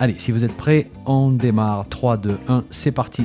Allez, 0.00 0.16
si 0.16 0.30
vous 0.30 0.44
êtes 0.44 0.56
prêts, 0.56 0.88
on 1.06 1.32
démarre. 1.32 1.88
3, 1.88 2.18
2, 2.18 2.38
1, 2.46 2.64
c'est 2.70 2.92
parti. 2.92 3.24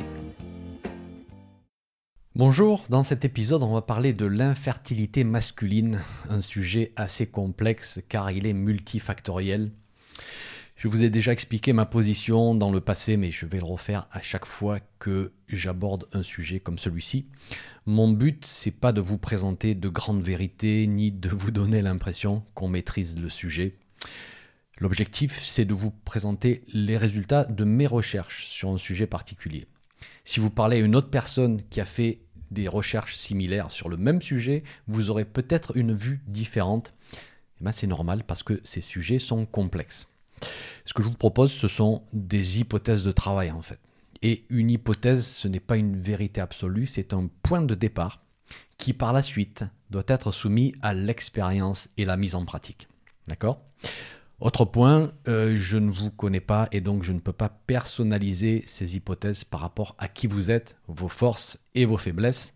Bonjour, 2.34 2.82
dans 2.88 3.04
cet 3.04 3.24
épisode 3.24 3.62
on 3.62 3.72
va 3.72 3.80
parler 3.80 4.12
de 4.12 4.26
l'infertilité 4.26 5.22
masculine, 5.22 6.00
un 6.28 6.40
sujet 6.40 6.90
assez 6.96 7.28
complexe 7.28 8.02
car 8.08 8.32
il 8.32 8.44
est 8.44 8.52
multifactoriel. 8.52 9.70
Je 10.74 10.88
vous 10.88 11.04
ai 11.04 11.10
déjà 11.10 11.30
expliqué 11.30 11.72
ma 11.72 11.86
position 11.86 12.56
dans 12.56 12.72
le 12.72 12.80
passé, 12.80 13.16
mais 13.16 13.30
je 13.30 13.46
vais 13.46 13.58
le 13.58 13.64
refaire 13.64 14.08
à 14.10 14.20
chaque 14.20 14.44
fois 14.44 14.80
que 14.98 15.32
j'aborde 15.46 16.08
un 16.12 16.24
sujet 16.24 16.58
comme 16.58 16.80
celui-ci. 16.80 17.28
Mon 17.86 18.10
but, 18.10 18.44
c'est 18.48 18.72
pas 18.72 18.90
de 18.90 19.00
vous 19.00 19.16
présenter 19.16 19.76
de 19.76 19.88
grandes 19.88 20.24
vérités, 20.24 20.88
ni 20.88 21.12
de 21.12 21.28
vous 21.28 21.52
donner 21.52 21.82
l'impression 21.82 22.42
qu'on 22.54 22.66
maîtrise 22.66 23.16
le 23.16 23.28
sujet. 23.28 23.76
L'objectif, 24.78 25.42
c'est 25.44 25.64
de 25.64 25.74
vous 25.74 25.90
présenter 25.90 26.64
les 26.72 26.96
résultats 26.96 27.44
de 27.44 27.64
mes 27.64 27.86
recherches 27.86 28.46
sur 28.46 28.70
un 28.70 28.78
sujet 28.78 29.06
particulier. 29.06 29.66
Si 30.24 30.40
vous 30.40 30.50
parlez 30.50 30.78
à 30.78 30.80
une 30.80 30.96
autre 30.96 31.10
personne 31.10 31.62
qui 31.70 31.80
a 31.80 31.84
fait 31.84 32.20
des 32.50 32.68
recherches 32.68 33.14
similaires 33.14 33.70
sur 33.70 33.88
le 33.88 33.96
même 33.96 34.20
sujet, 34.20 34.62
vous 34.86 35.10
aurez 35.10 35.24
peut-être 35.24 35.76
une 35.76 35.94
vue 35.94 36.20
différente. 36.26 36.92
Eh 37.60 37.64
ben, 37.64 37.72
c'est 37.72 37.86
normal 37.86 38.24
parce 38.26 38.42
que 38.42 38.60
ces 38.64 38.80
sujets 38.80 39.18
sont 39.18 39.46
complexes. 39.46 40.08
Ce 40.84 40.92
que 40.92 41.02
je 41.02 41.08
vous 41.08 41.16
propose, 41.16 41.52
ce 41.52 41.68
sont 41.68 42.02
des 42.12 42.60
hypothèses 42.60 43.04
de 43.04 43.12
travail 43.12 43.50
en 43.50 43.62
fait. 43.62 43.78
Et 44.22 44.44
une 44.48 44.70
hypothèse, 44.70 45.26
ce 45.26 45.48
n'est 45.48 45.60
pas 45.60 45.76
une 45.76 45.96
vérité 45.96 46.40
absolue, 46.40 46.86
c'est 46.86 47.12
un 47.12 47.28
point 47.42 47.62
de 47.62 47.74
départ 47.74 48.22
qui 48.78 48.92
par 48.92 49.12
la 49.12 49.22
suite 49.22 49.64
doit 49.90 50.04
être 50.08 50.32
soumis 50.32 50.74
à 50.82 50.94
l'expérience 50.94 51.88
et 51.96 52.04
la 52.04 52.16
mise 52.16 52.34
en 52.34 52.44
pratique. 52.44 52.88
D'accord? 53.28 53.60
Autre 54.40 54.64
point, 54.64 55.12
euh, 55.28 55.56
je 55.56 55.76
ne 55.76 55.90
vous 55.90 56.10
connais 56.10 56.40
pas 56.40 56.68
et 56.72 56.80
donc 56.80 57.02
je 57.04 57.12
ne 57.12 57.20
peux 57.20 57.32
pas 57.32 57.48
personnaliser 57.48 58.64
ces 58.66 58.96
hypothèses 58.96 59.44
par 59.44 59.60
rapport 59.60 59.94
à 59.98 60.08
qui 60.08 60.26
vous 60.26 60.50
êtes, 60.50 60.76
vos 60.88 61.08
forces 61.08 61.60
et 61.74 61.84
vos 61.84 61.96
faiblesses. 61.96 62.52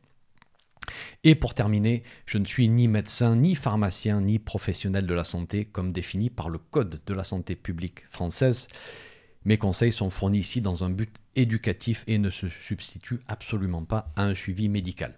Et 1.23 1.35
pour 1.35 1.55
terminer, 1.55 2.03
je 2.27 2.39
ne 2.39 2.45
suis 2.45 2.69
ni 2.69 2.89
médecin, 2.89 3.37
ni 3.37 3.55
pharmacien, 3.55 4.21
ni 4.21 4.39
professionnel 4.39 5.07
de 5.07 5.15
la 5.15 5.25
santé 5.25 5.65
comme 5.65 5.93
défini 5.93 6.31
par 6.31 6.49
le 6.49 6.59
Code 6.59 7.01
de 7.07 7.15
la 7.15 7.25
santé 7.25 7.55
publique 7.57 8.07
française. 8.11 8.67
Mes 9.45 9.59
conseils 9.59 9.93
sont 9.93 10.11
fournis 10.11 10.41
ici 10.41 10.61
dans 10.61 10.85
un 10.85 10.91
but 10.91 11.15
éducatif 11.37 12.05
et 12.07 12.19
ne 12.19 12.31
se 12.31 12.49
substituent 12.49 13.21
absolument 13.29 13.85
pas 13.85 14.11
à 14.17 14.25
un 14.25 14.35
suivi 14.35 14.69
médical. 14.69 15.15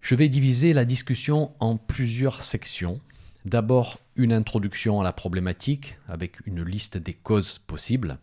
Je 0.00 0.14
vais 0.14 0.28
diviser 0.28 0.72
la 0.72 0.84
discussion 0.84 1.52
en 1.60 1.76
plusieurs 1.76 2.42
sections 2.42 3.00
D'abord, 3.44 3.98
une 4.16 4.32
introduction 4.32 5.00
à 5.00 5.04
la 5.04 5.12
problématique 5.12 5.96
avec 6.08 6.46
une 6.46 6.62
liste 6.62 6.98
des 6.98 7.14
causes 7.14 7.58
possibles. 7.58 8.18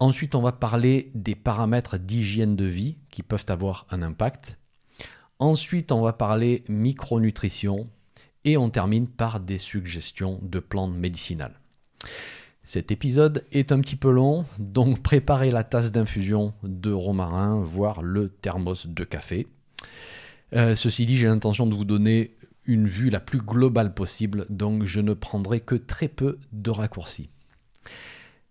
Ensuite, 0.00 0.34
on 0.34 0.42
va 0.42 0.52
parler 0.52 1.10
des 1.14 1.34
paramètres 1.34 1.98
d'hygiène 1.98 2.54
de 2.54 2.66
vie 2.66 2.98
qui 3.10 3.22
peuvent 3.22 3.46
avoir 3.48 3.86
un 3.90 4.02
impact. 4.02 4.58
Ensuite, 5.38 5.92
on 5.92 6.02
va 6.02 6.12
parler 6.12 6.62
micronutrition 6.68 7.88
et 8.44 8.56
on 8.56 8.70
termine 8.70 9.08
par 9.08 9.40
des 9.40 9.58
suggestions 9.58 10.38
de 10.42 10.60
plantes 10.60 10.94
médicinales. 10.94 11.58
Cet 12.64 12.92
épisode 12.92 13.46
est 13.50 13.72
un 13.72 13.80
petit 13.80 13.96
peu 13.96 14.10
long, 14.10 14.44
donc 14.58 15.02
préparez 15.02 15.50
la 15.50 15.64
tasse 15.64 15.90
d'infusion 15.90 16.52
de 16.62 16.92
romarin, 16.92 17.62
voire 17.62 18.02
le 18.02 18.28
thermos 18.28 18.86
de 18.86 19.04
café. 19.04 19.46
Euh, 20.54 20.74
ceci 20.74 21.06
dit, 21.06 21.16
j'ai 21.16 21.26
l'intention 21.26 21.66
de 21.66 21.74
vous 21.74 21.84
donner 21.84 22.36
une 22.68 22.86
vue 22.86 23.10
la 23.10 23.18
plus 23.18 23.40
globale 23.40 23.94
possible, 23.94 24.46
donc 24.50 24.84
je 24.84 25.00
ne 25.00 25.14
prendrai 25.14 25.58
que 25.60 25.74
très 25.74 26.06
peu 26.06 26.38
de 26.52 26.70
raccourcis. 26.70 27.30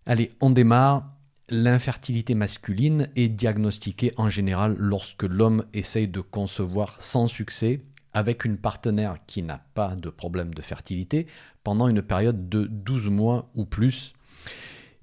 Allez, 0.05 0.31
on 0.41 0.49
démarre. 0.49 1.13
L'infertilité 1.49 2.35
masculine 2.35 3.09
est 3.15 3.29
diagnostiquée 3.29 4.11
en 4.17 4.27
général 4.27 4.75
lorsque 4.77 5.23
l'homme 5.23 5.63
essaye 5.71 6.09
de 6.09 6.19
concevoir 6.19 7.01
sans 7.01 7.27
succès 7.27 7.79
avec 8.13 8.43
une 8.43 8.57
partenaire 8.57 9.19
qui 9.27 9.43
n'a 9.43 9.61
pas 9.73 9.95
de 9.95 10.09
problème 10.09 10.53
de 10.53 10.61
fertilité 10.61 11.27
pendant 11.63 11.87
une 11.87 12.01
période 12.01 12.49
de 12.49 12.65
12 12.65 13.07
mois 13.07 13.47
ou 13.55 13.63
plus. 13.63 14.13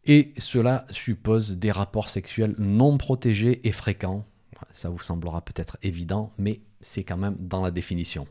Et 0.04 0.34
cela 0.36 0.84
suppose 0.91 1.53
des 1.53 1.70
rapports 1.70 2.10
sexuels 2.10 2.54
non 2.58 2.98
protégés 2.98 3.66
et 3.66 3.72
fréquents. 3.72 4.26
Ça 4.70 4.91
vous 4.91 4.98
semblera 4.98 5.42
peut-être 5.42 5.78
évident, 5.82 6.30
mais 6.36 6.60
c'est 6.80 7.04
quand 7.04 7.16
même 7.16 7.36
dans 7.38 7.62
la 7.62 7.70
définition. 7.70 8.26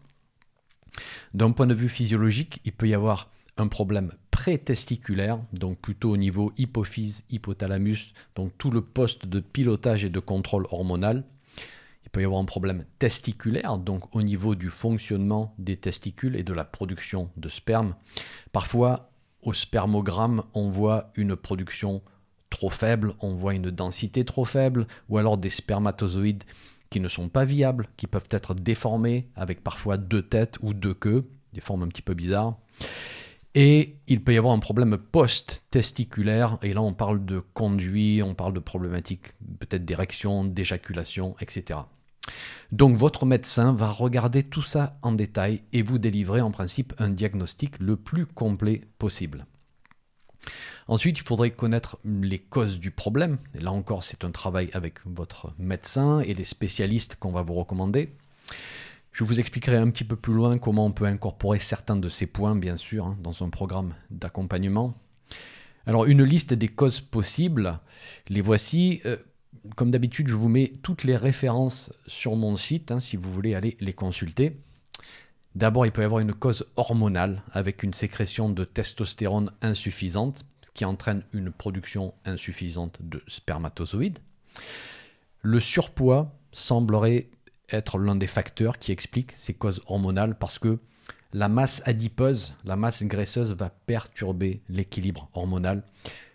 D'un 1.34 1.52
point 1.52 1.68
de 1.68 1.74
vue 1.74 1.90
physiologique, 1.90 2.62
il 2.66 2.72
peut 2.72 2.88
y 2.88 2.94
avoir 2.94 3.32
un 3.58 3.68
problème 3.68 4.12
pré-testiculaire, 4.32 5.40
donc 5.54 5.80
plutôt 5.80 6.12
au 6.12 6.18
niveau 6.18 6.52
hypophyse, 6.58 7.24
hypothalamus, 7.30 8.14
donc 8.36 8.52
tout 8.58 8.72
le 8.72 8.82
poste 8.82 9.28
de 9.28 9.40
pilotage 9.40 10.06
et 10.06 10.10
de 10.10 10.20
contrôle 10.20 10.66
hormonal. 10.72 11.24
Il 12.04 12.10
peut 12.10 12.22
y 12.22 12.26
avoir 12.26 12.42
un 12.42 12.46
problème 12.46 12.86
testiculaire, 13.00 13.78
donc 13.78 14.16
au 14.16 14.22
niveau 14.22 14.56
du 14.56 14.70
fonctionnement 14.70 15.54
des 15.58 15.78
testicules 15.78 16.36
et 16.36 16.44
de 16.44 16.54
la 16.54 16.66
production 16.66 17.30
de 17.38 17.50
sperme. 17.50 17.96
Parfois, 18.52 19.12
au 19.42 19.54
spermogramme, 19.54 20.44
on 20.54 20.70
voit 20.70 21.12
une 21.16 21.36
production 21.36 22.02
trop 22.50 22.70
faible, 22.70 23.14
on 23.20 23.36
voit 23.36 23.56
une 23.56 23.72
densité 23.72 24.26
trop 24.26 24.46
faible, 24.46 24.88
ou 25.10 25.18
alors 25.18 25.38
des 25.38 25.50
spermatozoïdes 25.50 26.44
qui 26.94 27.00
ne 27.00 27.08
sont 27.08 27.28
pas 27.28 27.44
viables, 27.44 27.88
qui 27.98 28.06
peuvent 28.06 28.30
être 28.30 28.54
déformés 28.54 29.28
avec 29.36 29.64
parfois 29.64 29.98
deux 29.98 30.22
têtes 30.22 30.60
ou 30.62 30.76
deux 30.76 30.94
queues, 30.94 31.28
des 31.52 31.60
formes 31.60 31.82
un 31.82 31.88
petit 31.88 32.04
peu 32.04 32.14
bizarres. 32.14 32.56
Et 33.56 33.96
il 34.08 34.24
peut 34.24 34.32
y 34.32 34.38
avoir 34.38 34.54
un 34.54 34.60
problème 34.60 35.00
post-testiculaire, 35.00 36.60
et 36.62 36.72
là 36.72 36.84
on 36.84 36.94
parle 36.94 37.26
de 37.26 37.42
conduit, 37.56 38.22
on 38.22 38.36
parle 38.36 38.54
de 38.54 38.60
problématiques 38.60 39.34
peut-être 39.60 39.86
d'érection, 39.86 40.46
d'éjaculation, 40.46 41.36
etc. 41.40 41.80
Donc 42.72 42.96
votre 42.96 43.26
médecin 43.26 43.74
va 43.74 43.90
regarder 43.90 44.44
tout 44.44 44.62
ça 44.62 45.00
en 45.02 45.14
détail 45.14 45.64
et 45.74 45.82
vous 45.82 45.98
délivrer 45.98 46.42
en 46.42 46.52
principe 46.52 46.94
un 47.00 47.10
diagnostic 47.10 47.80
le 47.80 47.96
plus 47.96 48.28
complet 48.28 48.82
possible. 49.00 49.48
Ensuite, 50.88 51.20
il 51.20 51.28
faudrait 51.28 51.52
connaître 51.52 51.98
les 52.04 52.40
causes 52.40 52.80
du 52.80 52.92
problème. 52.92 53.38
Là 53.54 53.72
encore, 53.72 54.04
c'est 54.04 54.26
un 54.26 54.32
travail 54.32 54.70
avec 54.74 55.06
votre 55.06 55.54
médecin 55.58 56.20
et 56.20 56.34
les 56.34 56.44
spécialistes 56.44 57.16
qu'on 57.16 57.32
va 57.32 57.42
vous 57.42 57.54
recommander. 57.54 58.14
Je 59.12 59.24
vous 59.24 59.40
expliquerai 59.40 59.78
un 59.78 59.92
petit 59.92 60.04
peu 60.04 60.16
plus 60.16 60.34
loin 60.34 60.58
comment 60.58 60.86
on 60.88 60.92
peut 60.92 61.06
incorporer 61.06 61.60
certains 61.60 61.96
de 61.96 62.10
ces 62.10 62.26
points, 62.26 62.56
bien 62.56 62.78
sûr, 62.78 63.06
hein, 63.06 63.18
dans 63.22 63.44
un 63.44 63.50
programme 63.50 63.94
d'accompagnement. 64.10 64.94
Alors, 65.86 66.06
une 66.06 66.24
liste 66.24 66.54
des 66.54 66.68
causes 66.68 67.02
possibles, 67.02 67.80
les 68.28 68.42
voici. 68.42 69.02
Euh, 69.06 69.18
comme 69.76 69.92
d'habitude, 69.92 70.28
je 70.28 70.36
vous 70.36 70.50
mets 70.50 70.74
toutes 70.82 71.04
les 71.04 71.16
références 71.16 71.94
sur 72.08 72.36
mon 72.36 72.58
site, 72.58 72.92
hein, 72.92 73.00
si 73.00 73.16
vous 73.16 73.32
voulez 73.32 73.56
aller 73.56 73.78
les 73.80 73.94
consulter. 73.94 74.58
D'abord, 75.56 75.86
il 75.86 75.92
peut 75.92 76.02
y 76.02 76.06
avoir 76.06 76.20
une 76.20 76.34
cause 76.34 76.66
hormonale 76.76 77.44
avec 77.52 77.84
une 77.84 77.94
sécrétion 77.94 78.50
de 78.50 78.66
testostérone 78.66 79.52
insuffisante, 79.62 80.44
qui 80.74 80.86
entraîne 80.86 81.24
une 81.34 81.52
production 81.52 82.14
insuffisante 82.26 83.00
de 83.02 83.22
spermatozoïdes. 83.28 84.20
Le 85.42 85.60
surpoids 85.60 86.34
semblerait 86.52 87.30
être 87.70 87.98
l'un 87.98 88.16
des 88.16 88.28
facteurs 88.28 88.78
qui 88.78 88.92
explique 88.92 89.34
ces 89.38 89.54
causes 89.54 89.82
hormonales 89.88 90.38
parce 90.38 90.60
que 90.60 90.80
la 91.34 91.50
masse 91.50 91.82
adipeuse, 91.86 92.54
la 92.64 92.76
masse 92.76 93.04
graisseuse 93.04 93.54
va 93.54 93.70
perturber 93.70 94.62
l'équilibre 94.70 95.30
hormonal. 95.34 95.84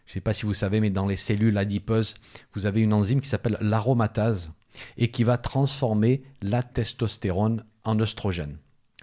Je 0.07 0.11
ne 0.11 0.15
sais 0.15 0.21
pas 0.21 0.35
si 0.35 0.47
vous 0.47 0.55
savez, 0.55 0.81
mais 0.81 0.91
dans 0.91 1.07
les 1.07 1.17
cellules 1.17 1.57
adipeuses, 1.57 2.15
vous 2.55 2.67
avez 2.67 2.81
une 2.81 2.93
enzyme 2.93 3.21
qui 3.21 3.29
s'appelle 3.29 3.59
l'aromatase 3.61 4.53
et 4.97 5.11
qui 5.11 5.23
va 5.23 5.39
transformer 5.39 6.23
la 6.43 6.63
testostérone 6.63 7.65
en 7.85 7.99
oestrogène 8.01 8.59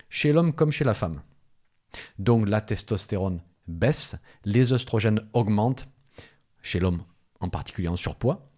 chez 0.10 0.32
l'homme 0.32 0.54
comme 0.54 0.72
chez 0.72 0.86
la 0.86 0.94
femme. 0.94 1.22
Donc 2.20 2.48
la 2.48 2.62
testostérone 2.62 3.42
baisse, 3.68 4.16
les 4.44 4.74
oestrogènes 4.74 5.22
augmentent, 5.34 5.88
chez 6.62 6.80
l'homme 6.80 7.04
en 7.40 7.50
particulier 7.50 7.88
en 7.88 7.96
surpoids, 7.96 8.50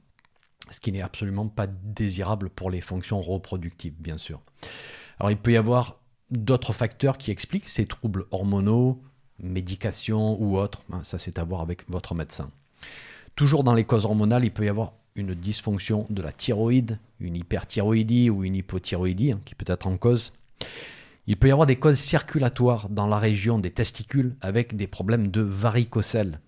ce 0.70 0.80
qui 0.80 0.92
n'est 0.92 1.02
absolument 1.02 1.48
pas 1.48 1.68
désirable 1.68 2.50
pour 2.50 2.70
les 2.70 2.82
fonctions 2.82 3.22
reproductives, 3.22 3.96
bien 4.00 4.18
sûr. 4.18 4.42
Alors 5.20 5.32
il 5.32 5.38
peut 5.38 5.52
y 5.52 5.58
avoir 5.58 6.00
d'autres 6.30 6.74
facteurs 6.74 7.18
qui 7.18 7.32
expliquent 7.32 7.68
ces 7.68 7.86
troubles 7.86 8.26
hormonaux, 8.32 9.02
médication 9.40 10.42
ou 10.42 10.58
autres, 10.58 10.84
hein, 10.92 11.02
ça 11.04 11.20
c'est 11.20 11.40
à 11.40 11.44
voir 11.44 11.62
avec 11.62 11.90
votre 11.90 12.16
médecin. 12.16 12.52
Toujours 13.36 13.64
dans 13.64 13.74
les 13.74 13.84
causes 13.84 14.06
hormonales, 14.06 14.46
il 14.46 14.52
peut 14.52 14.66
y 14.66 14.70
avoir 14.70 14.94
une 15.16 15.34
dysfonction 15.34 16.06
de 16.10 16.22
la 16.22 16.32
thyroïde, 16.32 17.00
une 17.20 17.36
hyperthyroïdie 17.36 18.30
ou 18.30 18.44
une 18.44 18.56
hypothyroïdie 18.56 19.32
hein, 19.32 19.42
qui 19.46 19.56
peut 19.56 19.72
être 19.72 19.88
en 19.88 19.98
cause. 19.98 20.34
Il 21.28 21.36
peut 21.36 21.50
y 21.50 21.52
avoir 21.52 21.68
des 21.68 21.76
causes 21.76 22.00
circulatoires 22.00 22.88
dans 22.90 23.06
la 23.06 23.20
région 23.20 23.60
des 23.60 23.72
testicules 23.72 24.38
avec 24.40 24.78
des 24.78 24.88
problèmes 24.88 25.30
de 25.30 25.42
varicocèle. 25.42 26.40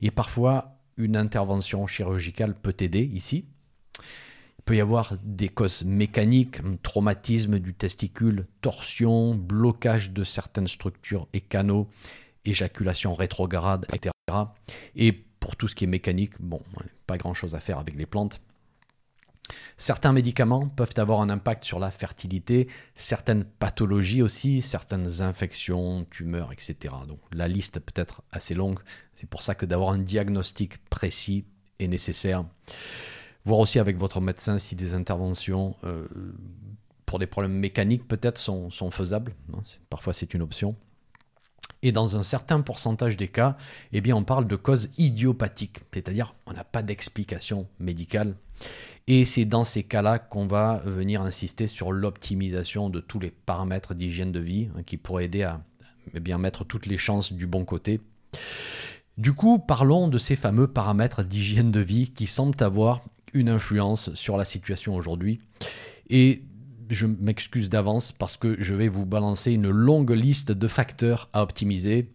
Et 0.00 0.10
parfois, 0.10 0.80
une 0.96 1.16
intervention 1.16 1.86
chirurgicale 1.86 2.56
peut 2.56 2.74
aider 2.80 3.04
ici. 3.04 3.44
Il 4.00 4.62
peut 4.64 4.76
y 4.76 4.80
avoir 4.80 5.16
des 5.22 5.48
causes 5.48 5.84
mécaniques, 5.84 6.58
traumatisme 6.82 7.60
du 7.60 7.72
testicule, 7.72 8.48
torsion, 8.62 9.36
blocage 9.36 10.10
de 10.10 10.24
certaines 10.24 10.66
structures 10.66 11.28
et 11.32 11.40
canaux, 11.40 11.86
éjaculation 12.44 13.14
rétrograde, 13.14 13.86
etc. 13.92 14.10
Et 14.96 15.12
pour 15.12 15.54
tout 15.54 15.68
ce 15.68 15.76
qui 15.76 15.84
est 15.84 15.88
mécanique, 15.88 16.32
bon, 16.40 16.60
pas 17.06 17.16
grand-chose 17.16 17.54
à 17.54 17.60
faire 17.60 17.78
avec 17.78 17.94
les 17.94 18.06
plantes. 18.06 18.40
Certains 19.76 20.12
médicaments 20.12 20.68
peuvent 20.68 20.94
avoir 20.96 21.20
un 21.20 21.30
impact 21.30 21.64
sur 21.64 21.78
la 21.78 21.90
fertilité, 21.90 22.68
certaines 22.94 23.44
pathologies 23.44 24.22
aussi, 24.22 24.62
certaines 24.62 25.22
infections, 25.22 26.06
tumeurs, 26.10 26.52
etc. 26.52 26.94
Donc 27.06 27.20
la 27.32 27.48
liste 27.48 27.78
peut 27.80 28.00
être 28.00 28.22
assez 28.30 28.54
longue. 28.54 28.78
C'est 29.14 29.28
pour 29.28 29.42
ça 29.42 29.54
que 29.54 29.66
d'avoir 29.66 29.90
un 29.90 29.98
diagnostic 29.98 30.78
précis 30.88 31.44
est 31.78 31.88
nécessaire. 31.88 32.44
Voir 33.44 33.60
aussi 33.60 33.78
avec 33.78 33.96
votre 33.96 34.20
médecin 34.20 34.58
si 34.58 34.74
des 34.74 34.94
interventions 34.94 35.76
euh, 35.84 36.08
pour 37.04 37.18
des 37.18 37.26
problèmes 37.26 37.56
mécaniques 37.56 38.06
peut-être 38.08 38.38
sont, 38.38 38.70
faisables. 38.90 39.32
Parfois 39.88 40.12
c'est 40.12 40.34
une 40.34 40.42
option. 40.42 40.76
Et 41.82 41.92
dans 41.92 42.16
un 42.16 42.22
certain 42.22 42.60
pourcentage 42.60 43.16
des 43.16 43.28
cas, 43.28 43.56
eh 43.92 44.00
bien, 44.00 44.16
on 44.16 44.24
parle 44.24 44.46
de 44.46 44.56
causes 44.56 44.88
idiopathiques, 44.98 45.80
c'est-à-dire 45.92 46.34
on 46.46 46.52
n'a 46.52 46.64
pas 46.64 46.82
d'explication 46.82 47.66
médicale. 47.78 48.34
Et 49.06 49.24
c'est 49.24 49.44
dans 49.44 49.64
ces 49.64 49.82
cas-là 49.84 50.18
qu'on 50.18 50.46
va 50.46 50.82
venir 50.84 51.22
insister 51.22 51.68
sur 51.68 51.92
l'optimisation 51.92 52.90
de 52.90 53.00
tous 53.00 53.20
les 53.20 53.30
paramètres 53.30 53.94
d'hygiène 53.94 54.32
de 54.32 54.40
vie 54.40 54.68
hein, 54.76 54.82
qui 54.84 54.96
pourraient 54.96 55.26
aider 55.26 55.42
à 55.42 55.60
eh 56.14 56.20
bien, 56.20 56.38
mettre 56.38 56.64
toutes 56.64 56.86
les 56.86 56.98
chances 56.98 57.32
du 57.32 57.46
bon 57.46 57.64
côté. 57.64 58.00
Du 59.18 59.32
coup, 59.32 59.58
parlons 59.58 60.08
de 60.08 60.18
ces 60.18 60.36
fameux 60.36 60.66
paramètres 60.66 61.22
d'hygiène 61.22 61.70
de 61.70 61.80
vie 61.80 62.10
qui 62.10 62.26
semblent 62.26 62.62
avoir 62.62 63.02
une 63.32 63.48
influence 63.48 64.12
sur 64.14 64.36
la 64.36 64.44
situation 64.44 64.94
aujourd'hui. 64.94 65.40
Et 66.10 66.42
je 66.90 67.06
m'excuse 67.06 67.70
d'avance 67.70 68.12
parce 68.12 68.36
que 68.36 68.56
je 68.60 68.74
vais 68.74 68.88
vous 68.88 69.06
balancer 69.06 69.52
une 69.52 69.70
longue 69.70 70.10
liste 70.10 70.52
de 70.52 70.68
facteurs 70.68 71.28
à 71.32 71.42
optimiser. 71.42 72.12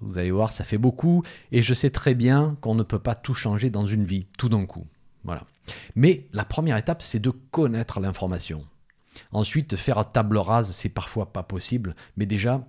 Vous 0.00 0.18
allez 0.18 0.30
voir, 0.30 0.52
ça 0.52 0.64
fait 0.64 0.78
beaucoup 0.78 1.22
et 1.52 1.62
je 1.62 1.74
sais 1.74 1.90
très 1.90 2.14
bien 2.14 2.56
qu'on 2.60 2.74
ne 2.74 2.82
peut 2.82 2.98
pas 2.98 3.14
tout 3.14 3.34
changer 3.34 3.70
dans 3.70 3.86
une 3.86 4.04
vie, 4.04 4.26
tout 4.38 4.48
d'un 4.48 4.66
coup. 4.66 4.86
Voilà. 5.24 5.46
Mais 5.94 6.26
la 6.32 6.44
première 6.44 6.76
étape, 6.76 7.02
c'est 7.02 7.18
de 7.18 7.30
connaître 7.30 8.00
l'information. 8.00 8.64
Ensuite, 9.32 9.76
faire 9.76 10.10
table 10.10 10.38
rase, 10.38 10.72
c'est 10.72 10.88
parfois 10.88 11.32
pas 11.32 11.42
possible, 11.42 11.94
mais 12.16 12.26
déjà, 12.26 12.64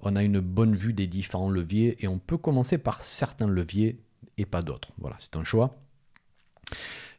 on 0.00 0.14
a 0.14 0.22
une 0.22 0.40
bonne 0.40 0.76
vue 0.76 0.92
des 0.92 1.06
différents 1.06 1.50
leviers 1.50 1.96
et 2.04 2.08
on 2.08 2.18
peut 2.18 2.36
commencer 2.36 2.78
par 2.78 3.02
certains 3.02 3.48
leviers 3.48 3.96
et 4.38 4.46
pas 4.46 4.62
d'autres. 4.62 4.92
Voilà, 4.98 5.16
c'est 5.18 5.36
un 5.36 5.44
choix. 5.44 5.70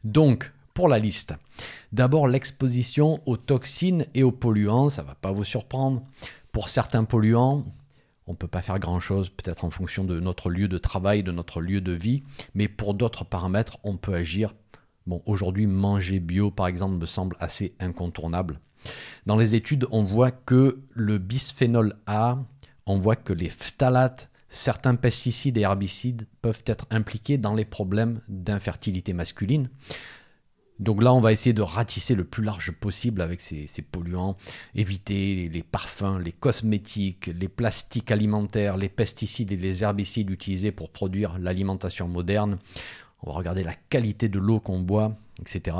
Donc, 0.04 0.52
pour 0.78 0.86
la 0.86 1.00
liste, 1.00 1.34
d'abord 1.90 2.28
l'exposition 2.28 3.20
aux 3.26 3.36
toxines 3.36 4.06
et 4.14 4.22
aux 4.22 4.30
polluants, 4.30 4.90
ça 4.90 5.02
ne 5.02 5.08
va 5.08 5.16
pas 5.16 5.32
vous 5.32 5.42
surprendre. 5.42 6.04
Pour 6.52 6.68
certains 6.68 7.02
polluants, 7.02 7.64
on 8.28 8.30
ne 8.30 8.36
peut 8.36 8.46
pas 8.46 8.62
faire 8.62 8.78
grand-chose, 8.78 9.28
peut-être 9.28 9.64
en 9.64 9.72
fonction 9.72 10.04
de 10.04 10.20
notre 10.20 10.50
lieu 10.50 10.68
de 10.68 10.78
travail, 10.78 11.24
de 11.24 11.32
notre 11.32 11.60
lieu 11.60 11.80
de 11.80 11.90
vie, 11.90 12.22
mais 12.54 12.68
pour 12.68 12.94
d'autres 12.94 13.24
paramètres, 13.24 13.78
on 13.82 13.96
peut 13.96 14.14
agir 14.14 14.54
Bon, 15.08 15.20
aujourd'hui, 15.26 15.66
manger 15.66 16.20
bio, 16.20 16.52
par 16.52 16.68
exemple, 16.68 16.96
me 16.96 17.06
semble 17.06 17.34
assez 17.40 17.74
incontournable. 17.80 18.60
Dans 19.26 19.36
les 19.36 19.56
études, 19.56 19.88
on 19.90 20.04
voit 20.04 20.30
que 20.30 20.78
le 20.90 21.18
bisphénol 21.18 21.96
A, 22.06 22.38
on 22.86 23.00
voit 23.00 23.16
que 23.16 23.32
les 23.32 23.50
phtalates, 23.50 24.30
certains 24.48 24.94
pesticides 24.94 25.58
et 25.58 25.62
herbicides 25.62 26.28
peuvent 26.40 26.62
être 26.66 26.86
impliqués 26.90 27.36
dans 27.36 27.56
les 27.56 27.64
problèmes 27.64 28.20
d'infertilité 28.28 29.12
masculine. 29.12 29.70
Donc 30.78 31.02
là, 31.02 31.12
on 31.12 31.20
va 31.20 31.32
essayer 31.32 31.52
de 31.52 31.62
ratisser 31.62 32.14
le 32.14 32.24
plus 32.24 32.44
large 32.44 32.70
possible 32.70 33.20
avec 33.20 33.40
ces, 33.40 33.66
polluants, 33.90 34.36
éviter 34.74 35.48
les 35.48 35.62
parfums, 35.62 36.18
les 36.22 36.32
cosmétiques, 36.32 37.30
les 37.38 37.48
plastiques 37.48 38.12
alimentaires, 38.12 38.76
les 38.76 38.88
pesticides 38.88 39.50
et 39.50 39.56
les 39.56 39.82
herbicides 39.82 40.30
utilisés 40.30 40.70
pour 40.70 40.90
produire 40.90 41.38
l'alimentation 41.38 42.06
moderne 42.06 42.58
on 43.22 43.30
va 43.30 43.36
regarder 43.36 43.64
la 43.64 43.74
qualité 43.74 44.28
de 44.28 44.38
l'eau 44.38 44.60
qu'on 44.60 44.80
boit, 44.80 45.16
etc. 45.40 45.76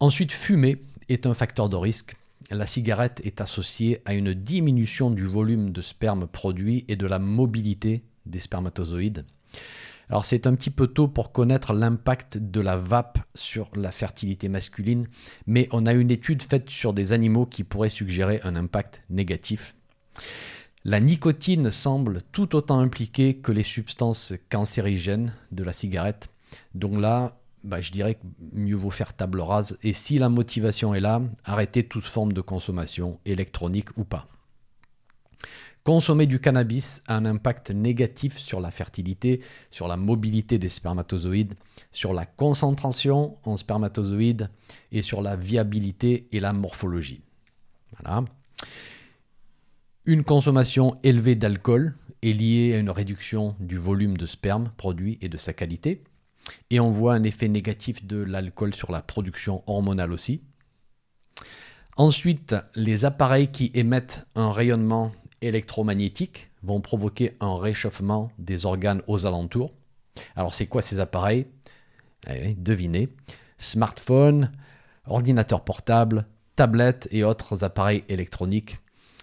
Ensuite, 0.00 0.32
fumer 0.32 0.82
est 1.08 1.26
un 1.26 1.34
facteur 1.34 1.68
de 1.68 1.76
risque. 1.76 2.16
La 2.50 2.66
cigarette 2.66 3.20
est 3.24 3.40
associée 3.40 4.02
à 4.04 4.14
une 4.14 4.32
diminution 4.34 5.10
du 5.10 5.26
volume 5.26 5.72
de 5.72 5.82
sperme 5.82 6.26
produit 6.26 6.84
et 6.88 6.96
de 6.96 7.06
la 7.06 7.18
mobilité 7.18 8.02
des 8.24 8.38
spermatozoïdes. 8.38 9.24
Alors 10.08 10.24
c'est 10.24 10.46
un 10.46 10.54
petit 10.54 10.70
peu 10.70 10.86
tôt 10.86 11.08
pour 11.08 11.32
connaître 11.32 11.72
l'impact 11.72 12.38
de 12.38 12.60
la 12.60 12.76
vape 12.76 13.18
sur 13.34 13.70
la 13.74 13.90
fertilité 13.90 14.48
masculine, 14.48 15.06
mais 15.46 15.68
on 15.72 15.84
a 15.86 15.92
une 15.92 16.10
étude 16.10 16.42
faite 16.42 16.70
sur 16.70 16.92
des 16.92 17.12
animaux 17.12 17.46
qui 17.46 17.64
pourrait 17.64 17.88
suggérer 17.88 18.40
un 18.44 18.54
impact 18.54 19.02
négatif. 19.10 19.74
La 20.84 21.00
nicotine 21.00 21.72
semble 21.72 22.22
tout 22.30 22.54
autant 22.54 22.78
impliquée 22.78 23.34
que 23.34 23.50
les 23.50 23.64
substances 23.64 24.32
cancérigènes 24.48 25.34
de 25.50 25.64
la 25.64 25.72
cigarette. 25.72 26.28
Donc 26.76 27.00
là, 27.00 27.40
bah, 27.64 27.80
je 27.80 27.90
dirais 27.90 28.14
que 28.14 28.24
mieux 28.52 28.76
vaut 28.76 28.92
faire 28.92 29.12
table 29.12 29.40
rase. 29.40 29.76
Et 29.82 29.92
si 29.92 30.18
la 30.18 30.28
motivation 30.28 30.94
est 30.94 31.00
là, 31.00 31.20
arrêter 31.44 31.82
toute 31.82 32.04
forme 32.04 32.32
de 32.32 32.40
consommation, 32.40 33.18
électronique 33.24 33.88
ou 33.96 34.04
pas. 34.04 34.28
Consommer 35.86 36.26
du 36.26 36.40
cannabis 36.40 37.00
a 37.06 37.14
un 37.14 37.24
impact 37.24 37.70
négatif 37.70 38.38
sur 38.38 38.58
la 38.58 38.72
fertilité, 38.72 39.40
sur 39.70 39.86
la 39.86 39.96
mobilité 39.96 40.58
des 40.58 40.68
spermatozoïdes, 40.68 41.54
sur 41.92 42.12
la 42.12 42.26
concentration 42.26 43.36
en 43.44 43.56
spermatozoïdes 43.56 44.50
et 44.90 45.00
sur 45.00 45.22
la 45.22 45.36
viabilité 45.36 46.26
et 46.32 46.40
la 46.40 46.52
morphologie. 46.52 47.20
Voilà. 47.96 48.24
Une 50.06 50.24
consommation 50.24 50.98
élevée 51.04 51.36
d'alcool 51.36 51.94
est 52.20 52.32
liée 52.32 52.74
à 52.74 52.78
une 52.80 52.90
réduction 52.90 53.54
du 53.60 53.76
volume 53.76 54.16
de 54.16 54.26
sperme 54.26 54.72
produit 54.76 55.18
et 55.20 55.28
de 55.28 55.36
sa 55.36 55.52
qualité. 55.52 56.02
Et 56.70 56.80
on 56.80 56.90
voit 56.90 57.14
un 57.14 57.22
effet 57.22 57.46
négatif 57.46 58.04
de 58.04 58.20
l'alcool 58.24 58.74
sur 58.74 58.90
la 58.90 59.02
production 59.02 59.62
hormonale 59.68 60.12
aussi. 60.12 60.42
Ensuite, 61.96 62.56
les 62.74 63.04
appareils 63.04 63.52
qui 63.52 63.70
émettent 63.72 64.26
un 64.34 64.50
rayonnement 64.50 65.12
électromagnétique 65.42 66.50
vont 66.62 66.80
provoquer 66.80 67.36
un 67.40 67.58
réchauffement 67.58 68.30
des 68.38 68.66
organes 68.66 69.02
aux 69.06 69.26
alentours. 69.26 69.72
Alors 70.34 70.54
c'est 70.54 70.66
quoi 70.66 70.82
ces 70.82 70.98
appareils? 70.98 71.46
Eh 72.28 72.54
Devinez. 72.54 73.08
Smartphone, 73.58 74.52
ordinateur 75.06 75.64
portable, 75.64 76.26
tablettes 76.56 77.08
et 77.10 77.24
autres 77.24 77.64
appareils 77.64 78.04
électroniques 78.08 78.78